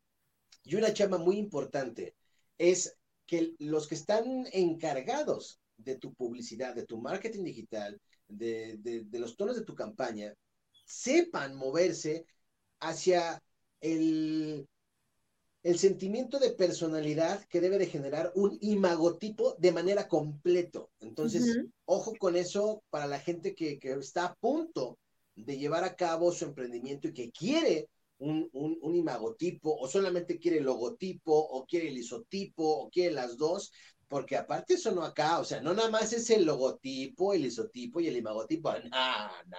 Y 0.64 0.76
una 0.76 0.92
chama 0.92 1.18
muy 1.18 1.38
importante 1.38 2.14
es 2.58 2.96
que 3.26 3.54
los 3.58 3.86
que 3.88 3.94
están 3.94 4.46
encargados 4.52 5.60
de 5.76 5.96
tu 5.96 6.12
publicidad, 6.14 6.74
de 6.74 6.84
tu 6.86 6.98
marketing 6.98 7.44
digital, 7.44 8.00
de, 8.28 8.76
de- 8.78 9.04
de 9.04 9.18
los 9.18 9.36
tonos 9.36 9.56
de 9.56 9.64
tu 9.64 9.74
campaña, 9.74 10.34
sepan 10.84 11.54
moverse 11.56 12.26
hacia 12.80 13.42
el, 13.80 14.68
el 15.62 15.78
sentimiento 15.78 16.38
de 16.38 16.50
personalidad 16.52 17.44
que 17.46 17.60
debe 17.60 17.78
de 17.78 17.86
generar 17.86 18.32
un 18.34 18.56
imagotipo 18.60 19.54
de 19.58 19.72
manera 19.72 20.08
completo. 20.08 20.90
Entonces, 21.00 21.60
ojo 21.84 22.14
con 22.16 22.36
eso 22.36 22.82
para 22.90 23.06
la 23.06 23.20
gente 23.20 23.54
que, 23.54 23.78
que 23.78 23.92
está 23.92 24.24
a 24.26 24.34
punto 24.36 24.98
de 25.44 25.58
llevar 25.58 25.84
a 25.84 25.94
cabo 25.96 26.32
su 26.32 26.44
emprendimiento 26.44 27.08
y 27.08 27.14
que 27.14 27.30
quiere 27.30 27.88
un, 28.18 28.48
un, 28.52 28.78
un 28.82 28.96
imagotipo 28.96 29.74
o 29.78 29.88
solamente 29.88 30.38
quiere 30.38 30.58
el 30.58 30.64
logotipo 30.64 31.32
o 31.32 31.64
quiere 31.66 31.88
el 31.88 31.98
isotipo 31.98 32.62
o 32.64 32.90
quiere 32.90 33.14
las 33.14 33.36
dos, 33.36 33.72
porque 34.08 34.36
aparte 34.36 34.74
eso 34.74 34.90
no 34.90 35.04
acá, 35.04 35.38
o 35.38 35.44
sea, 35.44 35.60
no 35.60 35.72
nada 35.72 35.88
más 35.88 36.12
es 36.12 36.28
el 36.30 36.44
logotipo, 36.44 37.32
el 37.32 37.46
isotipo 37.46 38.00
y 38.00 38.08
el 38.08 38.16
imagotipo, 38.16 38.72
no, 38.72 39.30
no, 39.46 39.58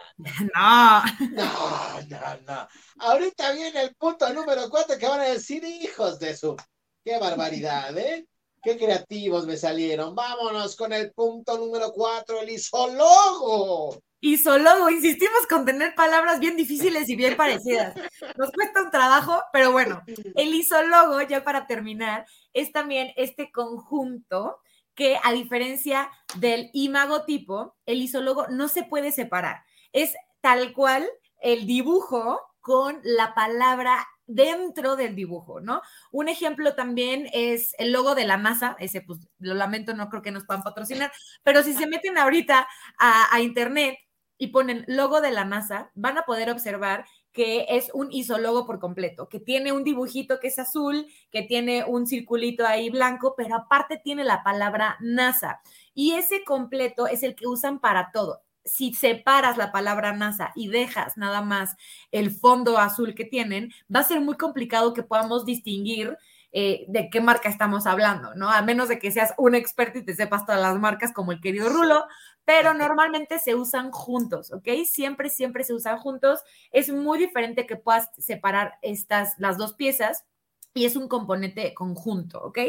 No. 0.53 1.03
no, 1.31 2.01
no, 2.09 2.41
no. 2.45 2.67
Ahorita 2.99 3.53
viene 3.53 3.81
el 3.81 3.95
punto 3.95 4.31
número 4.33 4.69
cuatro 4.69 4.97
que 4.97 5.07
van 5.07 5.21
a 5.21 5.29
decir 5.29 5.63
hijos 5.63 6.19
de 6.19 6.35
su. 6.35 6.55
Qué 7.03 7.17
barbaridad, 7.17 7.97
¿eh? 7.97 8.27
Qué 8.61 8.77
creativos 8.77 9.47
me 9.47 9.57
salieron. 9.57 10.13
Vámonos 10.13 10.75
con 10.75 10.93
el 10.93 11.11
punto 11.13 11.57
número 11.57 11.91
cuatro, 11.91 12.41
el 12.41 12.49
isólogo. 12.49 13.99
Isólogo, 14.23 14.91
insistimos 14.91 15.47
con 15.49 15.65
tener 15.65 15.95
palabras 15.95 16.39
bien 16.39 16.55
difíciles 16.55 17.09
y 17.09 17.15
bien 17.15 17.35
parecidas. 17.35 17.95
Nos 18.37 18.51
cuesta 18.51 18.83
un 18.83 18.91
trabajo, 18.91 19.41
pero 19.51 19.71
bueno, 19.71 20.03
el 20.35 20.53
isólogo, 20.53 21.19
ya 21.23 21.43
para 21.43 21.65
terminar, 21.65 22.27
es 22.53 22.71
también 22.71 23.11
este 23.15 23.51
conjunto 23.51 24.59
que 24.93 25.17
a 25.23 25.33
diferencia 25.33 26.11
del 26.35 26.69
imagotipo, 26.73 27.75
el 27.87 27.99
isólogo 27.99 28.47
no 28.47 28.67
se 28.67 28.83
puede 28.83 29.11
separar. 29.11 29.63
Es 29.91 30.13
tal 30.39 30.71
cual 30.73 31.09
el 31.39 31.65
dibujo 31.65 32.39
con 32.59 32.99
la 33.03 33.33
palabra 33.33 34.07
dentro 34.27 34.95
del 34.95 35.15
dibujo, 35.15 35.61
¿no? 35.61 35.81
Un 36.11 36.29
ejemplo 36.29 36.75
también 36.75 37.27
es 37.33 37.73
el 37.79 37.91
logo 37.91 38.13
de 38.13 38.25
la 38.25 38.37
NASA, 38.37 38.75
ese 38.77 39.01
pues 39.01 39.19
lo 39.39 39.55
lamento, 39.55 39.95
no 39.95 40.09
creo 40.09 40.21
que 40.21 40.31
nos 40.31 40.45
puedan 40.45 40.61
patrocinar, 40.61 41.11
pero 41.41 41.63
si 41.63 41.73
se 41.73 41.87
meten 41.87 42.19
ahorita 42.19 42.67
a 42.99 43.41
internet 43.41 43.97
y 44.41 44.47
ponen 44.47 44.85
logo 44.87 45.21
de 45.21 45.29
la 45.29 45.45
NASA, 45.45 45.91
van 45.93 46.17
a 46.17 46.23
poder 46.23 46.49
observar 46.49 47.05
que 47.31 47.67
es 47.69 47.91
un 47.93 48.11
isólogo 48.11 48.65
por 48.65 48.79
completo, 48.79 49.29
que 49.29 49.39
tiene 49.39 49.71
un 49.71 49.83
dibujito 49.83 50.39
que 50.39 50.47
es 50.47 50.57
azul, 50.57 51.05
que 51.31 51.43
tiene 51.43 51.83
un 51.83 52.07
circulito 52.07 52.65
ahí 52.65 52.89
blanco, 52.89 53.35
pero 53.37 53.55
aparte 53.55 54.01
tiene 54.03 54.23
la 54.23 54.41
palabra 54.41 54.97
NASA. 54.99 55.61
Y 55.93 56.13
ese 56.13 56.43
completo 56.43 57.05
es 57.05 57.21
el 57.21 57.35
que 57.35 57.45
usan 57.45 57.79
para 57.79 58.09
todo. 58.11 58.41
Si 58.65 58.95
separas 58.95 59.57
la 59.57 59.71
palabra 59.71 60.11
NASA 60.11 60.53
y 60.55 60.69
dejas 60.69 61.17
nada 61.17 61.43
más 61.43 61.75
el 62.11 62.31
fondo 62.31 62.79
azul 62.79 63.13
que 63.13 63.25
tienen, 63.25 63.71
va 63.95 63.99
a 63.99 64.05
ser 64.05 64.21
muy 64.21 64.37
complicado 64.37 64.95
que 64.95 65.03
podamos 65.03 65.45
distinguir 65.45 66.17
eh, 66.53 66.83
de 66.89 67.09
qué 67.09 67.21
marca 67.21 67.47
estamos 67.47 67.87
hablando, 67.87 68.35
¿no? 68.35 68.49
A 68.51 68.61
menos 68.61 68.89
de 68.89 68.99
que 68.99 69.09
seas 69.09 69.33
un 69.37 69.55
experto 69.55 69.99
y 69.99 70.03
te 70.03 70.13
sepas 70.13 70.45
todas 70.45 70.59
las 70.59 70.77
marcas 70.77 71.13
como 71.13 71.31
el 71.31 71.39
querido 71.39 71.69
Rulo, 71.69 72.05
pero 72.45 72.73
normalmente 72.73 73.39
se 73.39 73.55
usan 73.55 73.91
juntos, 73.91 74.51
¿ok? 74.51 74.67
Siempre, 74.85 75.29
siempre 75.29 75.63
se 75.63 75.73
usan 75.73 75.97
juntos. 75.99 76.41
Es 76.71 76.89
muy 76.89 77.19
diferente 77.19 77.65
que 77.65 77.75
puedas 77.75 78.09
separar 78.17 78.73
estas, 78.81 79.35
las 79.37 79.57
dos 79.57 79.73
piezas 79.73 80.25
y 80.73 80.85
es 80.85 80.95
un 80.95 81.07
componente 81.07 81.73
conjunto, 81.73 82.41
¿ok? 82.41 82.59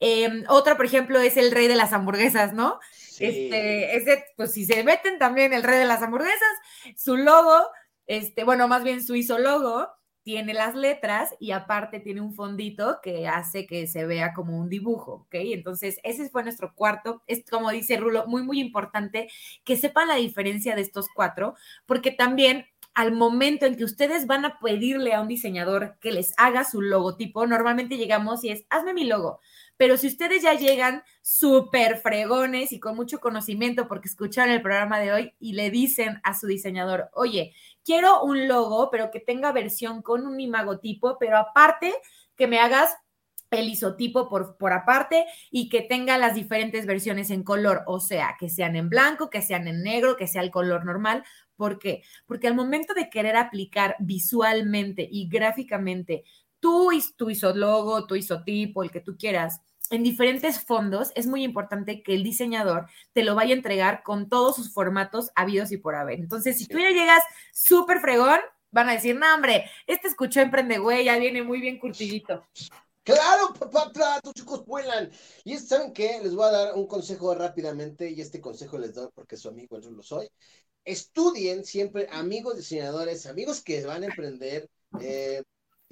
Eh, 0.00 0.44
otra, 0.48 0.76
por 0.76 0.86
ejemplo, 0.86 1.20
es 1.20 1.36
el 1.36 1.52
rey 1.52 1.68
de 1.68 1.76
las 1.76 1.92
hamburguesas, 1.92 2.52
¿no? 2.52 2.80
Sí. 2.92 3.24
Este, 3.26 3.96
ese, 3.96 4.24
pues 4.36 4.52
si 4.52 4.64
se 4.64 4.82
meten 4.82 5.18
también 5.18 5.52
el 5.52 5.62
rey 5.62 5.78
de 5.78 5.84
las 5.84 6.02
hamburguesas, 6.02 6.38
su 6.96 7.16
logo, 7.16 7.68
este, 8.06 8.44
bueno, 8.44 8.68
más 8.68 8.82
bien 8.82 9.02
su 9.02 9.14
isólogo, 9.14 9.88
tiene 10.24 10.54
las 10.54 10.74
letras 10.74 11.34
y 11.38 11.52
aparte 11.52 12.00
tiene 12.00 12.22
un 12.22 12.34
fondito 12.34 12.98
que 13.02 13.28
hace 13.28 13.66
que 13.66 13.86
se 13.86 14.06
vea 14.06 14.32
como 14.32 14.58
un 14.58 14.68
dibujo, 14.70 15.26
¿ok? 15.26 15.34
Entonces, 15.34 16.00
ese 16.02 16.28
fue 16.30 16.42
nuestro 16.42 16.74
cuarto. 16.74 17.22
Es 17.26 17.44
como 17.48 17.70
dice 17.70 17.98
Rulo, 17.98 18.26
muy, 18.26 18.42
muy 18.42 18.58
importante 18.58 19.28
que 19.64 19.76
sepan 19.76 20.08
la 20.08 20.16
diferencia 20.16 20.74
de 20.74 20.80
estos 20.80 21.08
cuatro, 21.14 21.54
porque 21.86 22.10
también 22.10 22.66
al 22.94 23.12
momento 23.12 23.66
en 23.66 23.76
que 23.76 23.84
ustedes 23.84 24.26
van 24.26 24.44
a 24.44 24.58
pedirle 24.60 25.14
a 25.14 25.20
un 25.20 25.28
diseñador 25.28 25.96
que 26.00 26.12
les 26.12 26.32
haga 26.38 26.64
su 26.64 26.80
logotipo, 26.80 27.46
normalmente 27.46 27.96
llegamos 27.96 28.44
y 28.44 28.50
es, 28.50 28.64
hazme 28.70 28.94
mi 28.94 29.04
logo. 29.04 29.40
Pero 29.76 29.96
si 29.96 30.06
ustedes 30.06 30.42
ya 30.42 30.54
llegan 30.54 31.02
súper 31.20 31.96
fregones 31.98 32.72
y 32.72 32.80
con 32.80 32.94
mucho 32.96 33.20
conocimiento 33.20 33.88
porque 33.88 34.08
escucharon 34.08 34.52
el 34.54 34.62
programa 34.62 35.00
de 35.00 35.12
hoy 35.12 35.34
y 35.38 35.54
le 35.54 35.70
dicen 35.70 36.20
a 36.22 36.34
su 36.34 36.46
diseñador, 36.46 37.10
oye, 37.12 37.54
quiero 37.84 38.22
un 38.22 38.46
logo, 38.46 38.90
pero 38.90 39.10
que 39.10 39.20
tenga 39.20 39.52
versión 39.52 40.02
con 40.02 40.26
un 40.26 40.40
imagotipo, 40.40 41.16
pero 41.18 41.38
aparte 41.38 41.94
que 42.36 42.46
me 42.46 42.58
hagas 42.58 42.94
el 43.50 43.68
isotipo 43.68 44.28
por, 44.28 44.56
por 44.56 44.72
aparte 44.72 45.26
y 45.50 45.68
que 45.68 45.82
tenga 45.82 46.18
las 46.18 46.34
diferentes 46.34 46.86
versiones 46.86 47.30
en 47.30 47.42
color, 47.42 47.82
o 47.86 48.00
sea, 48.00 48.36
que 48.38 48.48
sean 48.48 48.76
en 48.76 48.88
blanco, 48.88 49.30
que 49.30 49.42
sean 49.42 49.68
en 49.68 49.82
negro, 49.82 50.16
que 50.16 50.26
sea 50.26 50.42
el 50.42 50.50
color 50.50 50.84
normal. 50.84 51.24
¿Por 51.56 51.78
qué? 51.78 52.02
Porque 52.26 52.48
al 52.48 52.54
momento 52.54 52.94
de 52.94 53.08
querer 53.08 53.36
aplicar 53.36 53.96
visualmente 54.00 55.08
y 55.08 55.28
gráficamente 55.28 56.24
tu, 56.64 56.90
tu 57.18 57.28
isologo, 57.28 58.06
tu 58.06 58.14
isotipo, 58.14 58.82
el 58.82 58.90
que 58.90 59.00
tú 59.00 59.18
quieras, 59.18 59.60
en 59.90 60.02
diferentes 60.02 60.64
fondos, 60.64 61.12
es 61.14 61.26
muy 61.26 61.44
importante 61.44 62.02
que 62.02 62.14
el 62.14 62.24
diseñador 62.24 62.86
te 63.12 63.22
lo 63.22 63.34
vaya 63.34 63.52
a 63.52 63.58
entregar 63.58 64.02
con 64.02 64.30
todos 64.30 64.56
sus 64.56 64.72
formatos 64.72 65.30
habidos 65.34 65.72
y 65.72 65.76
por 65.76 65.94
haber. 65.94 66.20
Entonces, 66.20 66.56
si 66.56 66.66
tú 66.66 66.78
ya 66.78 66.88
llegas 66.88 67.22
súper 67.52 68.00
fregón, 68.00 68.40
van 68.70 68.88
a 68.88 68.92
decir, 68.92 69.14
no, 69.14 69.26
hombre, 69.34 69.70
este 69.86 70.08
escuchó 70.08 70.40
Emprende 70.40 70.78
Güey, 70.78 71.04
ya 71.04 71.18
viene 71.18 71.42
muy 71.42 71.60
bien 71.60 71.78
curtidito. 71.78 72.46
Claro, 73.02 73.52
papá, 73.52 74.20
tus 74.22 74.32
chicos 74.32 74.64
vuelan. 74.64 75.10
Y 75.44 75.58
¿saben 75.58 75.92
qué? 75.92 76.18
Les 76.22 76.34
voy 76.34 76.46
a 76.46 76.52
dar 76.52 76.74
un 76.76 76.86
consejo 76.86 77.34
rápidamente, 77.34 78.10
y 78.10 78.22
este 78.22 78.40
consejo 78.40 78.78
les 78.78 78.94
doy 78.94 79.08
porque 79.14 79.36
su 79.36 79.50
amigo 79.50 79.78
yo 79.80 79.90
lo 79.90 80.02
soy. 80.02 80.30
Estudien 80.82 81.62
siempre, 81.62 82.08
amigos 82.10 82.56
diseñadores, 82.56 83.26
amigos 83.26 83.62
que 83.62 83.84
van 83.84 84.02
a 84.02 84.06
emprender, 84.06 84.70
eh, 85.02 85.42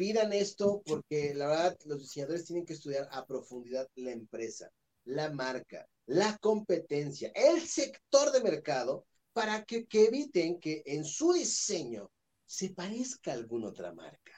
pidan 0.03 0.33
esto 0.33 0.83
porque 0.85 1.33
la 1.33 1.47
verdad 1.47 1.79
los 1.85 2.01
diseñadores 2.01 2.45
tienen 2.45 2.67
que 2.67 2.73
estudiar 2.73 3.09
a 3.13 3.25
profundidad 3.25 3.87
la 3.95 4.11
empresa, 4.11 4.69
la 5.05 5.31
marca, 5.31 5.87
la 6.07 6.37
competencia, 6.39 7.31
el 7.37 7.61
sector 7.61 8.33
de 8.33 8.43
mercado 8.43 9.07
para 9.33 9.65
que, 9.65 9.87
que 9.87 10.07
eviten 10.07 10.59
que 10.59 10.83
en 10.87 11.05
su 11.05 11.33
diseño 11.33 12.11
se 12.45 12.71
parezca 12.71 13.31
a 13.31 13.35
alguna 13.35 13.69
otra 13.69 13.95
marca. 13.95 14.33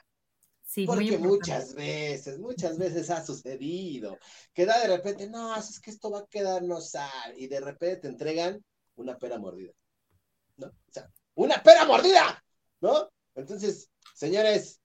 Porque 0.84 1.16
muchas 1.16 1.74
veces, 1.74 2.38
muchas 2.38 2.76
veces 2.76 3.08
ha 3.08 3.24
sucedido 3.24 4.18
que 4.52 4.66
da 4.66 4.78
de 4.80 4.94
repente, 4.94 5.30
no, 5.30 5.56
es 5.56 5.80
que 5.80 5.90
esto 5.90 6.10
va 6.10 6.18
a 6.18 6.26
quedarnos 6.26 6.90
sal, 6.90 7.32
y 7.38 7.46
de 7.46 7.60
repente 7.60 8.02
te 8.02 8.08
entregan 8.08 8.62
una 8.96 9.16
pera 9.16 9.38
mordida, 9.38 9.72
¿no? 10.58 10.66
O 10.66 10.92
sea, 10.92 11.10
¡una 11.32 11.62
pera 11.62 11.86
mordida! 11.86 12.44
¿No? 12.82 13.08
Entonces, 13.34 13.88
señores, 14.14 14.82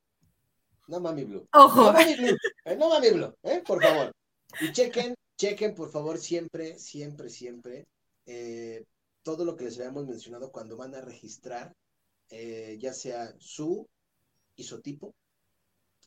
no 0.89 0.99
mami 0.99 1.23
blue. 1.23 1.47
Ojo. 1.53 1.83
No 1.83 1.93
mami 1.93 2.15
blue, 2.15 2.37
eh, 2.65 2.75
no 2.75 2.89
mami 2.89 3.09
blue, 3.11 3.33
¿eh? 3.43 3.61
Por 3.65 3.81
favor. 3.81 4.11
Y 4.59 4.71
chequen, 4.71 5.15
chequen, 5.37 5.75
por 5.75 5.91
favor, 5.91 6.17
siempre, 6.17 6.79
siempre, 6.79 7.29
siempre, 7.29 7.87
eh, 8.25 8.83
todo 9.21 9.45
lo 9.45 9.55
que 9.55 9.65
les 9.65 9.77
habíamos 9.77 10.07
mencionado 10.07 10.51
cuando 10.51 10.75
van 10.75 10.95
a 10.95 11.01
registrar, 11.01 11.73
eh, 12.29 12.77
ya 12.79 12.93
sea 12.93 13.33
su 13.37 13.87
isotipo, 14.55 15.13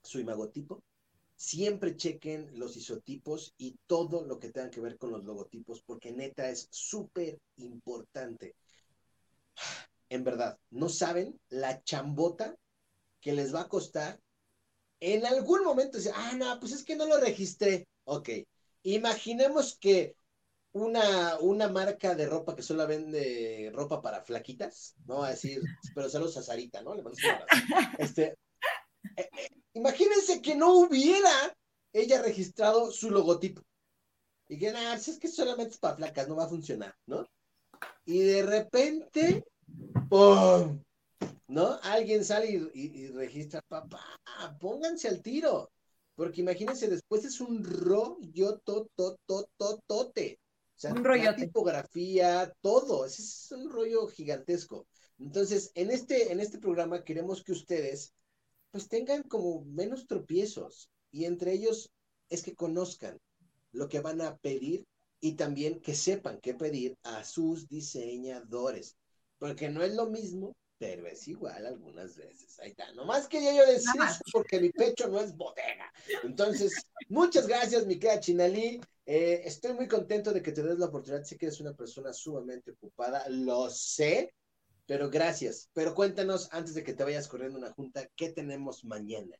su 0.03 0.19
imagotipo, 0.19 0.83
siempre 1.37 1.97
chequen 1.97 2.51
los 2.59 2.77
isotipos 2.77 3.55
y 3.59 3.77
todo 3.87 4.25
lo 4.25 4.39
que 4.39 4.51
tenga 4.51 4.71
que 4.71 4.81
ver 4.81 4.99
con 4.99 5.13
los 5.13 5.25
logotipos, 5.25 5.83
porque 5.83 6.13
neta 6.13 6.49
es 6.49 6.67
súper 6.71 7.39
importante. 7.57 8.57
En 10.09 10.25
verdad, 10.25 10.59
no 10.71 10.89
saben 10.89 11.41
la 11.49 11.83
chambota 11.85 12.57
que 13.21 13.33
les 13.33 13.55
va 13.55 13.63
a 13.63 13.69
costar. 13.69 14.21
En 15.05 15.27
algún 15.27 15.65
momento 15.65 15.97
decir, 15.97 16.13
ah, 16.15 16.33
no, 16.37 16.61
pues 16.61 16.71
es 16.71 16.85
que 16.85 16.95
no 16.95 17.07
lo 17.07 17.19
registré. 17.19 17.89
Ok, 18.05 18.29
imaginemos 18.85 19.77
que 19.77 20.15
una, 20.71 21.41
una 21.41 21.69
marca 21.69 22.15
de 22.15 22.27
ropa 22.27 22.55
que 22.55 22.63
solo 22.63 22.87
vende 22.87 23.73
ropa 23.75 24.01
para 24.01 24.23
flaquitas, 24.23 24.95
¿no? 25.07 25.25
A 25.25 25.31
decir, 25.31 25.61
pero 25.93 26.09
saludos 26.09 26.37
a 26.37 26.43
Sarita, 26.45 26.83
¿no? 26.83 26.95
Le 26.95 27.03
este, 27.99 28.39
eh, 29.17 29.29
eh, 29.37 29.49
imagínense 29.73 30.41
que 30.41 30.55
no 30.55 30.73
hubiera 30.73 31.53
ella 31.93 32.23
registrado 32.23 32.93
su 32.93 33.11
logotipo. 33.11 33.61
Y 34.49 34.57
que, 34.57 34.71
nada, 34.71 34.99
si 34.99 35.11
es 35.11 35.19
que 35.19 35.27
solamente 35.27 35.73
es 35.73 35.79
para 35.79 35.97
flacas, 35.97 36.29
no 36.29 36.37
va 36.37 36.45
a 36.45 36.49
funcionar, 36.49 36.95
¿no? 37.07 37.29
Y 38.05 38.21
de 38.21 38.45
repente, 38.45 39.45
¡pum! 40.09 40.81
¿No? 41.53 41.79
Alguien 41.83 42.25
sale 42.25 42.71
y, 42.73 43.09
registra, 43.09 43.61
papá, 43.69 44.03
pónganse 44.59 45.07
al 45.09 45.21
tiro. 45.21 45.71
Porque 46.15 46.41
imagínense, 46.41 46.89
después 46.89 47.27
es 47.27 47.43
un 47.43 47.63
rollo 47.63 48.59
totototote. 48.65 50.41
O 50.75 50.81
sea, 50.81 50.93
un 50.93 51.05
rollo. 51.05 51.35
tipografía, 51.35 52.51
todo. 52.63 53.05
Es, 53.05 53.53
un 53.53 53.71
rollo 53.71 54.07
gigantesco. 54.07 54.87
Entonces, 55.19 55.71
en 55.75 55.91
este, 55.91 56.33
en 56.33 56.41
este 56.41 56.59
programa 56.59 57.05
queremos 57.05 57.45
que 57.45 57.53
ustedes 57.53 58.15
pues 58.71 58.89
tengan 58.89 59.23
como 59.23 59.63
menos 59.67 60.07
tropiezos 60.07 60.89
y 61.11 61.27
entre 61.27 61.53
ellos 61.53 61.91
es 62.31 62.43
que 62.43 62.55
conozcan 62.55 63.21
lo 63.73 63.91
que 63.91 64.01
van 64.01 64.23
a 64.23 64.39
pedir 64.39 64.87
y 65.21 65.33
también 65.33 65.83
que 65.83 65.95
sepan 65.95 66.41
qué 66.41 66.55
pedir 66.55 66.97
a 67.03 67.25
sus 67.25 67.69
diseñadores, 67.69 68.97
porque 69.39 69.69
no 69.69 69.83
es 69.83 69.95
lo 69.95 70.09
mismo, 70.09 70.57
pero 70.83 71.07
es 71.07 71.29
igual 71.29 71.65
algunas 71.65 72.17
veces. 72.17 72.59
Ahí 72.59 72.71
está, 72.71 72.93
nomás 72.95 73.29
quería 73.29 73.55
yo 73.55 73.65
decir 73.71 74.03
eso 74.03 74.21
porque 74.33 74.59
mi 74.59 74.71
pecho 74.71 75.07
no 75.07 75.21
es 75.21 75.37
bodega. 75.37 75.93
Entonces, 76.25 76.89
muchas 77.09 77.47
gracias, 77.47 77.87
mi 77.87 78.01
querida 78.01 78.19
Chinalí. 78.19 78.81
Eh, 79.07 79.43
estoy 79.45 79.75
muy 79.75 79.87
contento 79.87 80.33
de 80.33 80.43
que 80.43 80.51
te 80.51 80.61
des 80.61 80.81
la 80.81 80.87
oportunidad. 80.87 81.23
Sé 81.23 81.39
que 81.39 81.47
eres 81.47 81.61
una 81.61 81.73
persona 81.73 82.13
sumamente 82.13 82.73
ocupada, 82.73 83.25
lo 83.29 83.71
sé, 83.71 84.35
pero 84.85 85.09
gracias. 85.09 85.71
Pero 85.73 85.95
cuéntanos, 85.95 86.49
antes 86.51 86.75
de 86.75 86.83
que 86.83 86.95
te 86.95 87.05
vayas 87.05 87.29
corriendo 87.29 87.59
una 87.59 87.71
junta, 87.71 88.09
¿qué 88.17 88.31
tenemos 88.31 88.85
mañana? 88.85 89.37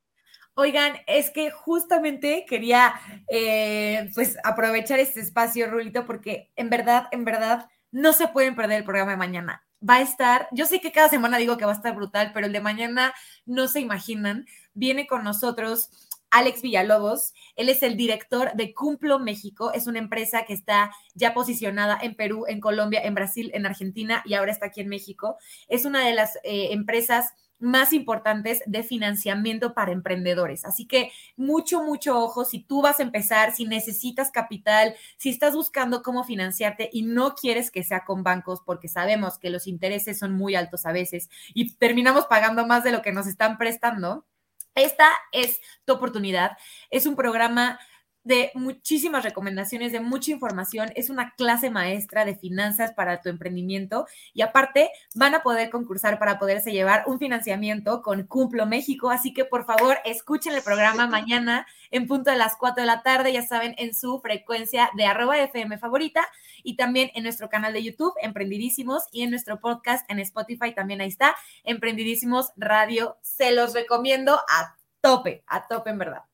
Oigan, 0.55 0.95
es 1.09 1.31
que 1.31 1.51
justamente 1.51 2.47
quería 2.49 2.95
eh, 3.29 4.09
pues 4.15 4.37
aprovechar 4.45 5.01
este 5.01 5.19
espacio, 5.19 5.69
Rulito, 5.69 6.07
porque 6.07 6.53
en 6.55 6.71
verdad, 6.71 7.07
en 7.11 7.25
verdad, 7.25 7.69
no 7.91 8.13
se 8.13 8.29
pueden 8.29 8.55
perder 8.55 8.79
el 8.79 8.85
programa 8.85 9.11
de 9.11 9.17
mañana. 9.17 9.67
Va 9.89 9.97
a 9.97 10.01
estar, 10.03 10.49
yo 10.53 10.67
sé 10.67 10.81
que 10.81 10.93
cada 10.93 11.09
semana 11.09 11.39
digo 11.39 11.57
que 11.57 11.65
va 11.65 11.73
a 11.73 11.77
estar 11.77 11.95
brutal, 11.95 12.31
pero 12.33 12.47
el 12.47 12.53
de 12.53 12.61
mañana 12.61 13.13
no 13.47 13.67
se 13.69 13.81
imaginan. 13.81 14.47
Viene 14.75 15.07
con 15.07 15.25
nosotros 15.25 15.91
Alex 16.33 16.63
Villalobos. 16.63 17.35
Él 17.57 17.69
es 17.69 17.83
el 17.83 17.97
director 17.97 18.53
de 18.55 18.75
Cumplo 18.75 19.19
México. 19.19 19.73
Es 19.73 19.87
una 19.87 19.99
empresa 19.99 20.45
que 20.45 20.55
está 20.55 20.91
ya 21.15 21.35
posicionada 21.35 21.99
en 22.01 22.17
Perú, 22.17 22.47
en 22.49 22.61
Colombia, 22.61 23.03
en 23.05 23.15
Brasil, 23.15 23.51
en 23.55 23.67
Argentina 23.67 24.23
y 24.25 24.35
ahora 24.35 24.51
está 24.51 24.67
aquí 24.67 24.81
en 24.81 24.89
México. 24.89 25.37
Es 25.69 25.85
una 25.85 26.05
de 26.05 26.15
las 26.15 26.37
eh, 26.43 26.73
empresas 26.73 27.35
más 27.63 27.93
importantes 27.93 28.63
de 28.67 28.83
financiamiento 28.83 29.73
para 29.75 29.93
emprendedores. 29.93 30.65
Así 30.65 30.87
que 30.87 31.13
mucho, 31.37 31.83
mucho 31.83 32.19
ojo 32.19 32.45
si 32.45 32.61
tú 32.61 32.83
vas 32.83 33.01
a 33.01 33.05
empezar, 33.05 33.55
si 33.55 33.65
necesitas 33.65 34.31
capital, 34.31 34.95
si 35.17 35.31
estás 35.31 35.55
buscando 35.55 36.03
cómo 36.03 36.25
financiarte 36.25 36.91
y 36.93 37.03
no 37.03 37.35
quieres 37.35 37.71
que 37.71 37.85
sea 37.85 38.05
con 38.05 38.23
bancos 38.23 38.61
porque 38.65 38.89
sabemos 38.89 39.39
que 39.39 39.51
los 39.51 39.67
intereses 39.67 40.19
son 40.19 40.33
muy 40.33 40.55
altos 40.55 40.87
a 40.87 40.93
veces 40.93 41.31
y 41.55 41.75
terminamos 41.77 42.27
pagando 42.27 42.67
más 42.67 42.85
de 42.85 42.93
lo 42.93 43.03
que 43.03 43.13
nos 43.13 43.27
están 43.27 43.59
prestando. 43.59 44.27
Esta 44.75 45.09
es 45.33 45.61
tu 45.85 45.93
oportunidad. 45.93 46.57
Es 46.91 47.07
un 47.07 47.15
programa 47.15 47.79
de 48.25 48.51
muchísimas 48.55 49.25
recomendaciones, 49.25 49.93
de 49.93 50.01
mucha 50.01 50.31
información. 50.31 50.93
Es 50.95 51.11
una 51.11 51.35
clase 51.35 51.71
maestra 51.71 52.25
de 52.25 52.37
finanzas 52.37 52.93
para 52.93 53.21
tu 53.21 53.29
emprendimiento 53.29 54.07
y 54.33 54.43
aparte 54.43 54.91
van 55.15 55.35
a 55.35 55.43
poder 55.43 55.71
concursar 55.71 56.19
para 56.19 56.39
poderse 56.39 56.73
llevar 56.73 57.05
un 57.07 57.19
financiamiento 57.19 58.03
con 58.03 58.27
Cumplo 58.27 58.67
México. 58.67 59.11
Así 59.11 59.35
que 59.35 59.45
por 59.45 59.65
favor 59.65 59.99
escuchen 60.05 60.55
el 60.55 60.63
programa 60.63 61.07
mañana 61.07 61.67
en 61.91 62.07
punto 62.07 62.31
de 62.31 62.37
las 62.37 62.57
4 62.57 62.83
de 62.83 62.87
la 62.87 63.03
tarde, 63.03 63.33
ya 63.33 63.43
saben, 63.43 63.75
en 63.79 63.95
su 63.95 64.21
frecuencia 64.21 64.91
de 64.97 65.05
arroba 65.05 65.39
FM 65.39 65.79
favorita 65.79 66.27
y 66.63 66.77
también 66.77 67.11
en 67.15 67.25
nuestro 67.25 67.49
canal 67.49 67.73
de 67.73 67.83
YouTube, 67.83 68.15
Emprendidísimos, 68.23 69.05
y 69.13 69.23
en 69.23 69.31
nuestro 69.31 69.61
podcast 69.61 70.09
en 70.11 70.19
Spotify 70.21 70.75
también 70.75 71.01
ahí 71.01 71.09
está, 71.09 71.35
Emprendidísimos 71.65 72.53
Radio. 72.57 73.19
Se 73.23 73.53
los 73.53 73.75
recomiendo 73.75 74.37
a 74.37 74.77
tope, 75.01 75.45
a 75.47 75.67
tope 75.67 75.91
en 75.91 75.99
verdad. 75.99 76.32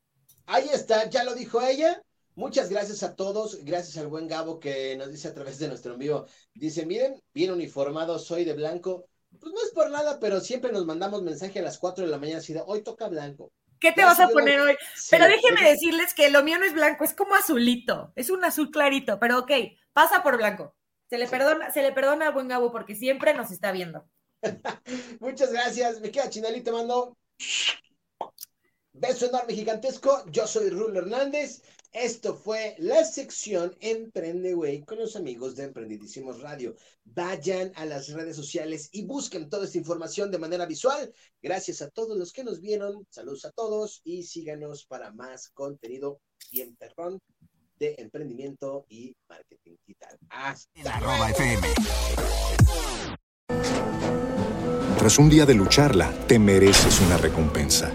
Ahí 0.50 0.66
está, 0.72 1.08
ya 1.10 1.24
lo 1.24 1.34
dijo 1.34 1.60
ella. 1.60 2.02
Muchas 2.34 2.70
gracias 2.70 3.02
a 3.02 3.14
todos, 3.14 3.62
gracias 3.66 3.98
al 3.98 4.06
buen 4.06 4.26
Gabo 4.26 4.58
que 4.58 4.96
nos 4.96 5.10
dice 5.10 5.28
a 5.28 5.34
través 5.34 5.58
de 5.58 5.68
nuestro 5.68 5.92
envío. 5.92 6.24
Dice, 6.54 6.86
miren, 6.86 7.22
bien 7.34 7.52
uniformado, 7.52 8.18
soy 8.18 8.46
de 8.46 8.54
blanco. 8.54 9.04
Pues 9.38 9.52
no 9.52 9.60
es 9.62 9.72
por 9.72 9.90
nada, 9.90 10.18
pero 10.18 10.40
siempre 10.40 10.72
nos 10.72 10.86
mandamos 10.86 11.20
mensaje 11.20 11.58
a 11.58 11.62
las 11.62 11.76
4 11.76 12.06
de 12.06 12.10
la 12.10 12.16
mañana 12.16 12.38
así 12.38 12.54
de, 12.54 12.62
hoy 12.64 12.82
toca 12.82 13.08
blanco. 13.08 13.52
¿Qué 13.78 13.92
te 13.92 14.02
vas 14.04 14.20
a 14.20 14.28
poner 14.28 14.58
hoy? 14.58 14.74
pero 15.10 15.26
déjenme 15.26 15.68
decirles 15.68 16.14
que 16.14 16.30
lo 16.30 16.42
mío 16.42 16.58
no 16.58 16.64
es 16.64 16.72
blanco, 16.72 17.04
es 17.04 17.12
como 17.12 17.34
azulito, 17.34 18.14
es 18.16 18.30
un 18.30 18.42
azul 18.42 18.70
clarito, 18.70 19.18
pero 19.20 19.40
ok, 19.40 19.52
pasa 19.92 20.22
por 20.22 20.38
blanco. 20.38 20.74
Se 21.10 21.18
le 21.18 21.28
perdona, 21.28 21.70
se 21.72 21.82
le 21.82 21.92
perdona 21.92 22.28
al 22.28 22.32
buen 22.32 22.48
Gabo 22.48 22.72
porque 22.72 22.94
siempre 22.94 23.34
nos 23.34 23.50
está 23.50 23.70
viendo. 23.70 24.08
Muchas 25.20 25.52
gracias, 25.52 26.00
me 26.00 26.10
queda 26.10 26.30
Chinalí, 26.30 26.62
te 26.62 26.72
mando 26.72 27.18
Beso 29.00 29.26
enorme 29.26 29.54
gigantesco. 29.54 30.24
Yo 30.30 30.46
soy 30.46 30.70
Rulo 30.70 30.98
Hernández. 30.98 31.62
Esto 31.92 32.34
fue 32.34 32.74
la 32.78 33.04
sección 33.04 33.74
Emprende 33.80 34.54
Way 34.54 34.82
con 34.82 34.98
los 34.98 35.16
amigos 35.16 35.56
de 35.56 35.64
Emprendidísimos 35.64 36.40
Radio. 36.42 36.74
Vayan 37.04 37.72
a 37.76 37.86
las 37.86 38.08
redes 38.10 38.36
sociales 38.36 38.88
y 38.92 39.04
busquen 39.04 39.48
toda 39.48 39.64
esta 39.64 39.78
información 39.78 40.30
de 40.30 40.38
manera 40.38 40.66
visual. 40.66 41.12
Gracias 41.40 41.80
a 41.80 41.90
todos 41.90 42.18
los 42.18 42.32
que 42.32 42.44
nos 42.44 42.60
vieron. 42.60 43.06
Saludos 43.08 43.44
a 43.44 43.52
todos 43.52 44.00
y 44.04 44.24
síganos 44.24 44.84
para 44.84 45.12
más 45.12 45.48
contenido 45.50 46.20
bien 46.50 46.76
perrón 46.76 47.20
de 47.78 47.94
emprendimiento 47.98 48.84
y 48.88 49.14
marketing 49.28 49.76
digital. 49.86 50.18
Hasta 50.30 50.96
Arroba 50.96 51.30
FM. 51.30 51.68
Tras 54.98 55.16
un 55.18 55.30
día 55.30 55.46
de 55.46 55.54
lucharla, 55.54 56.12
te 56.26 56.40
mereces 56.40 57.00
una 57.00 57.16
recompensa, 57.16 57.94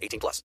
18 0.00 0.18
plus. 0.20 0.38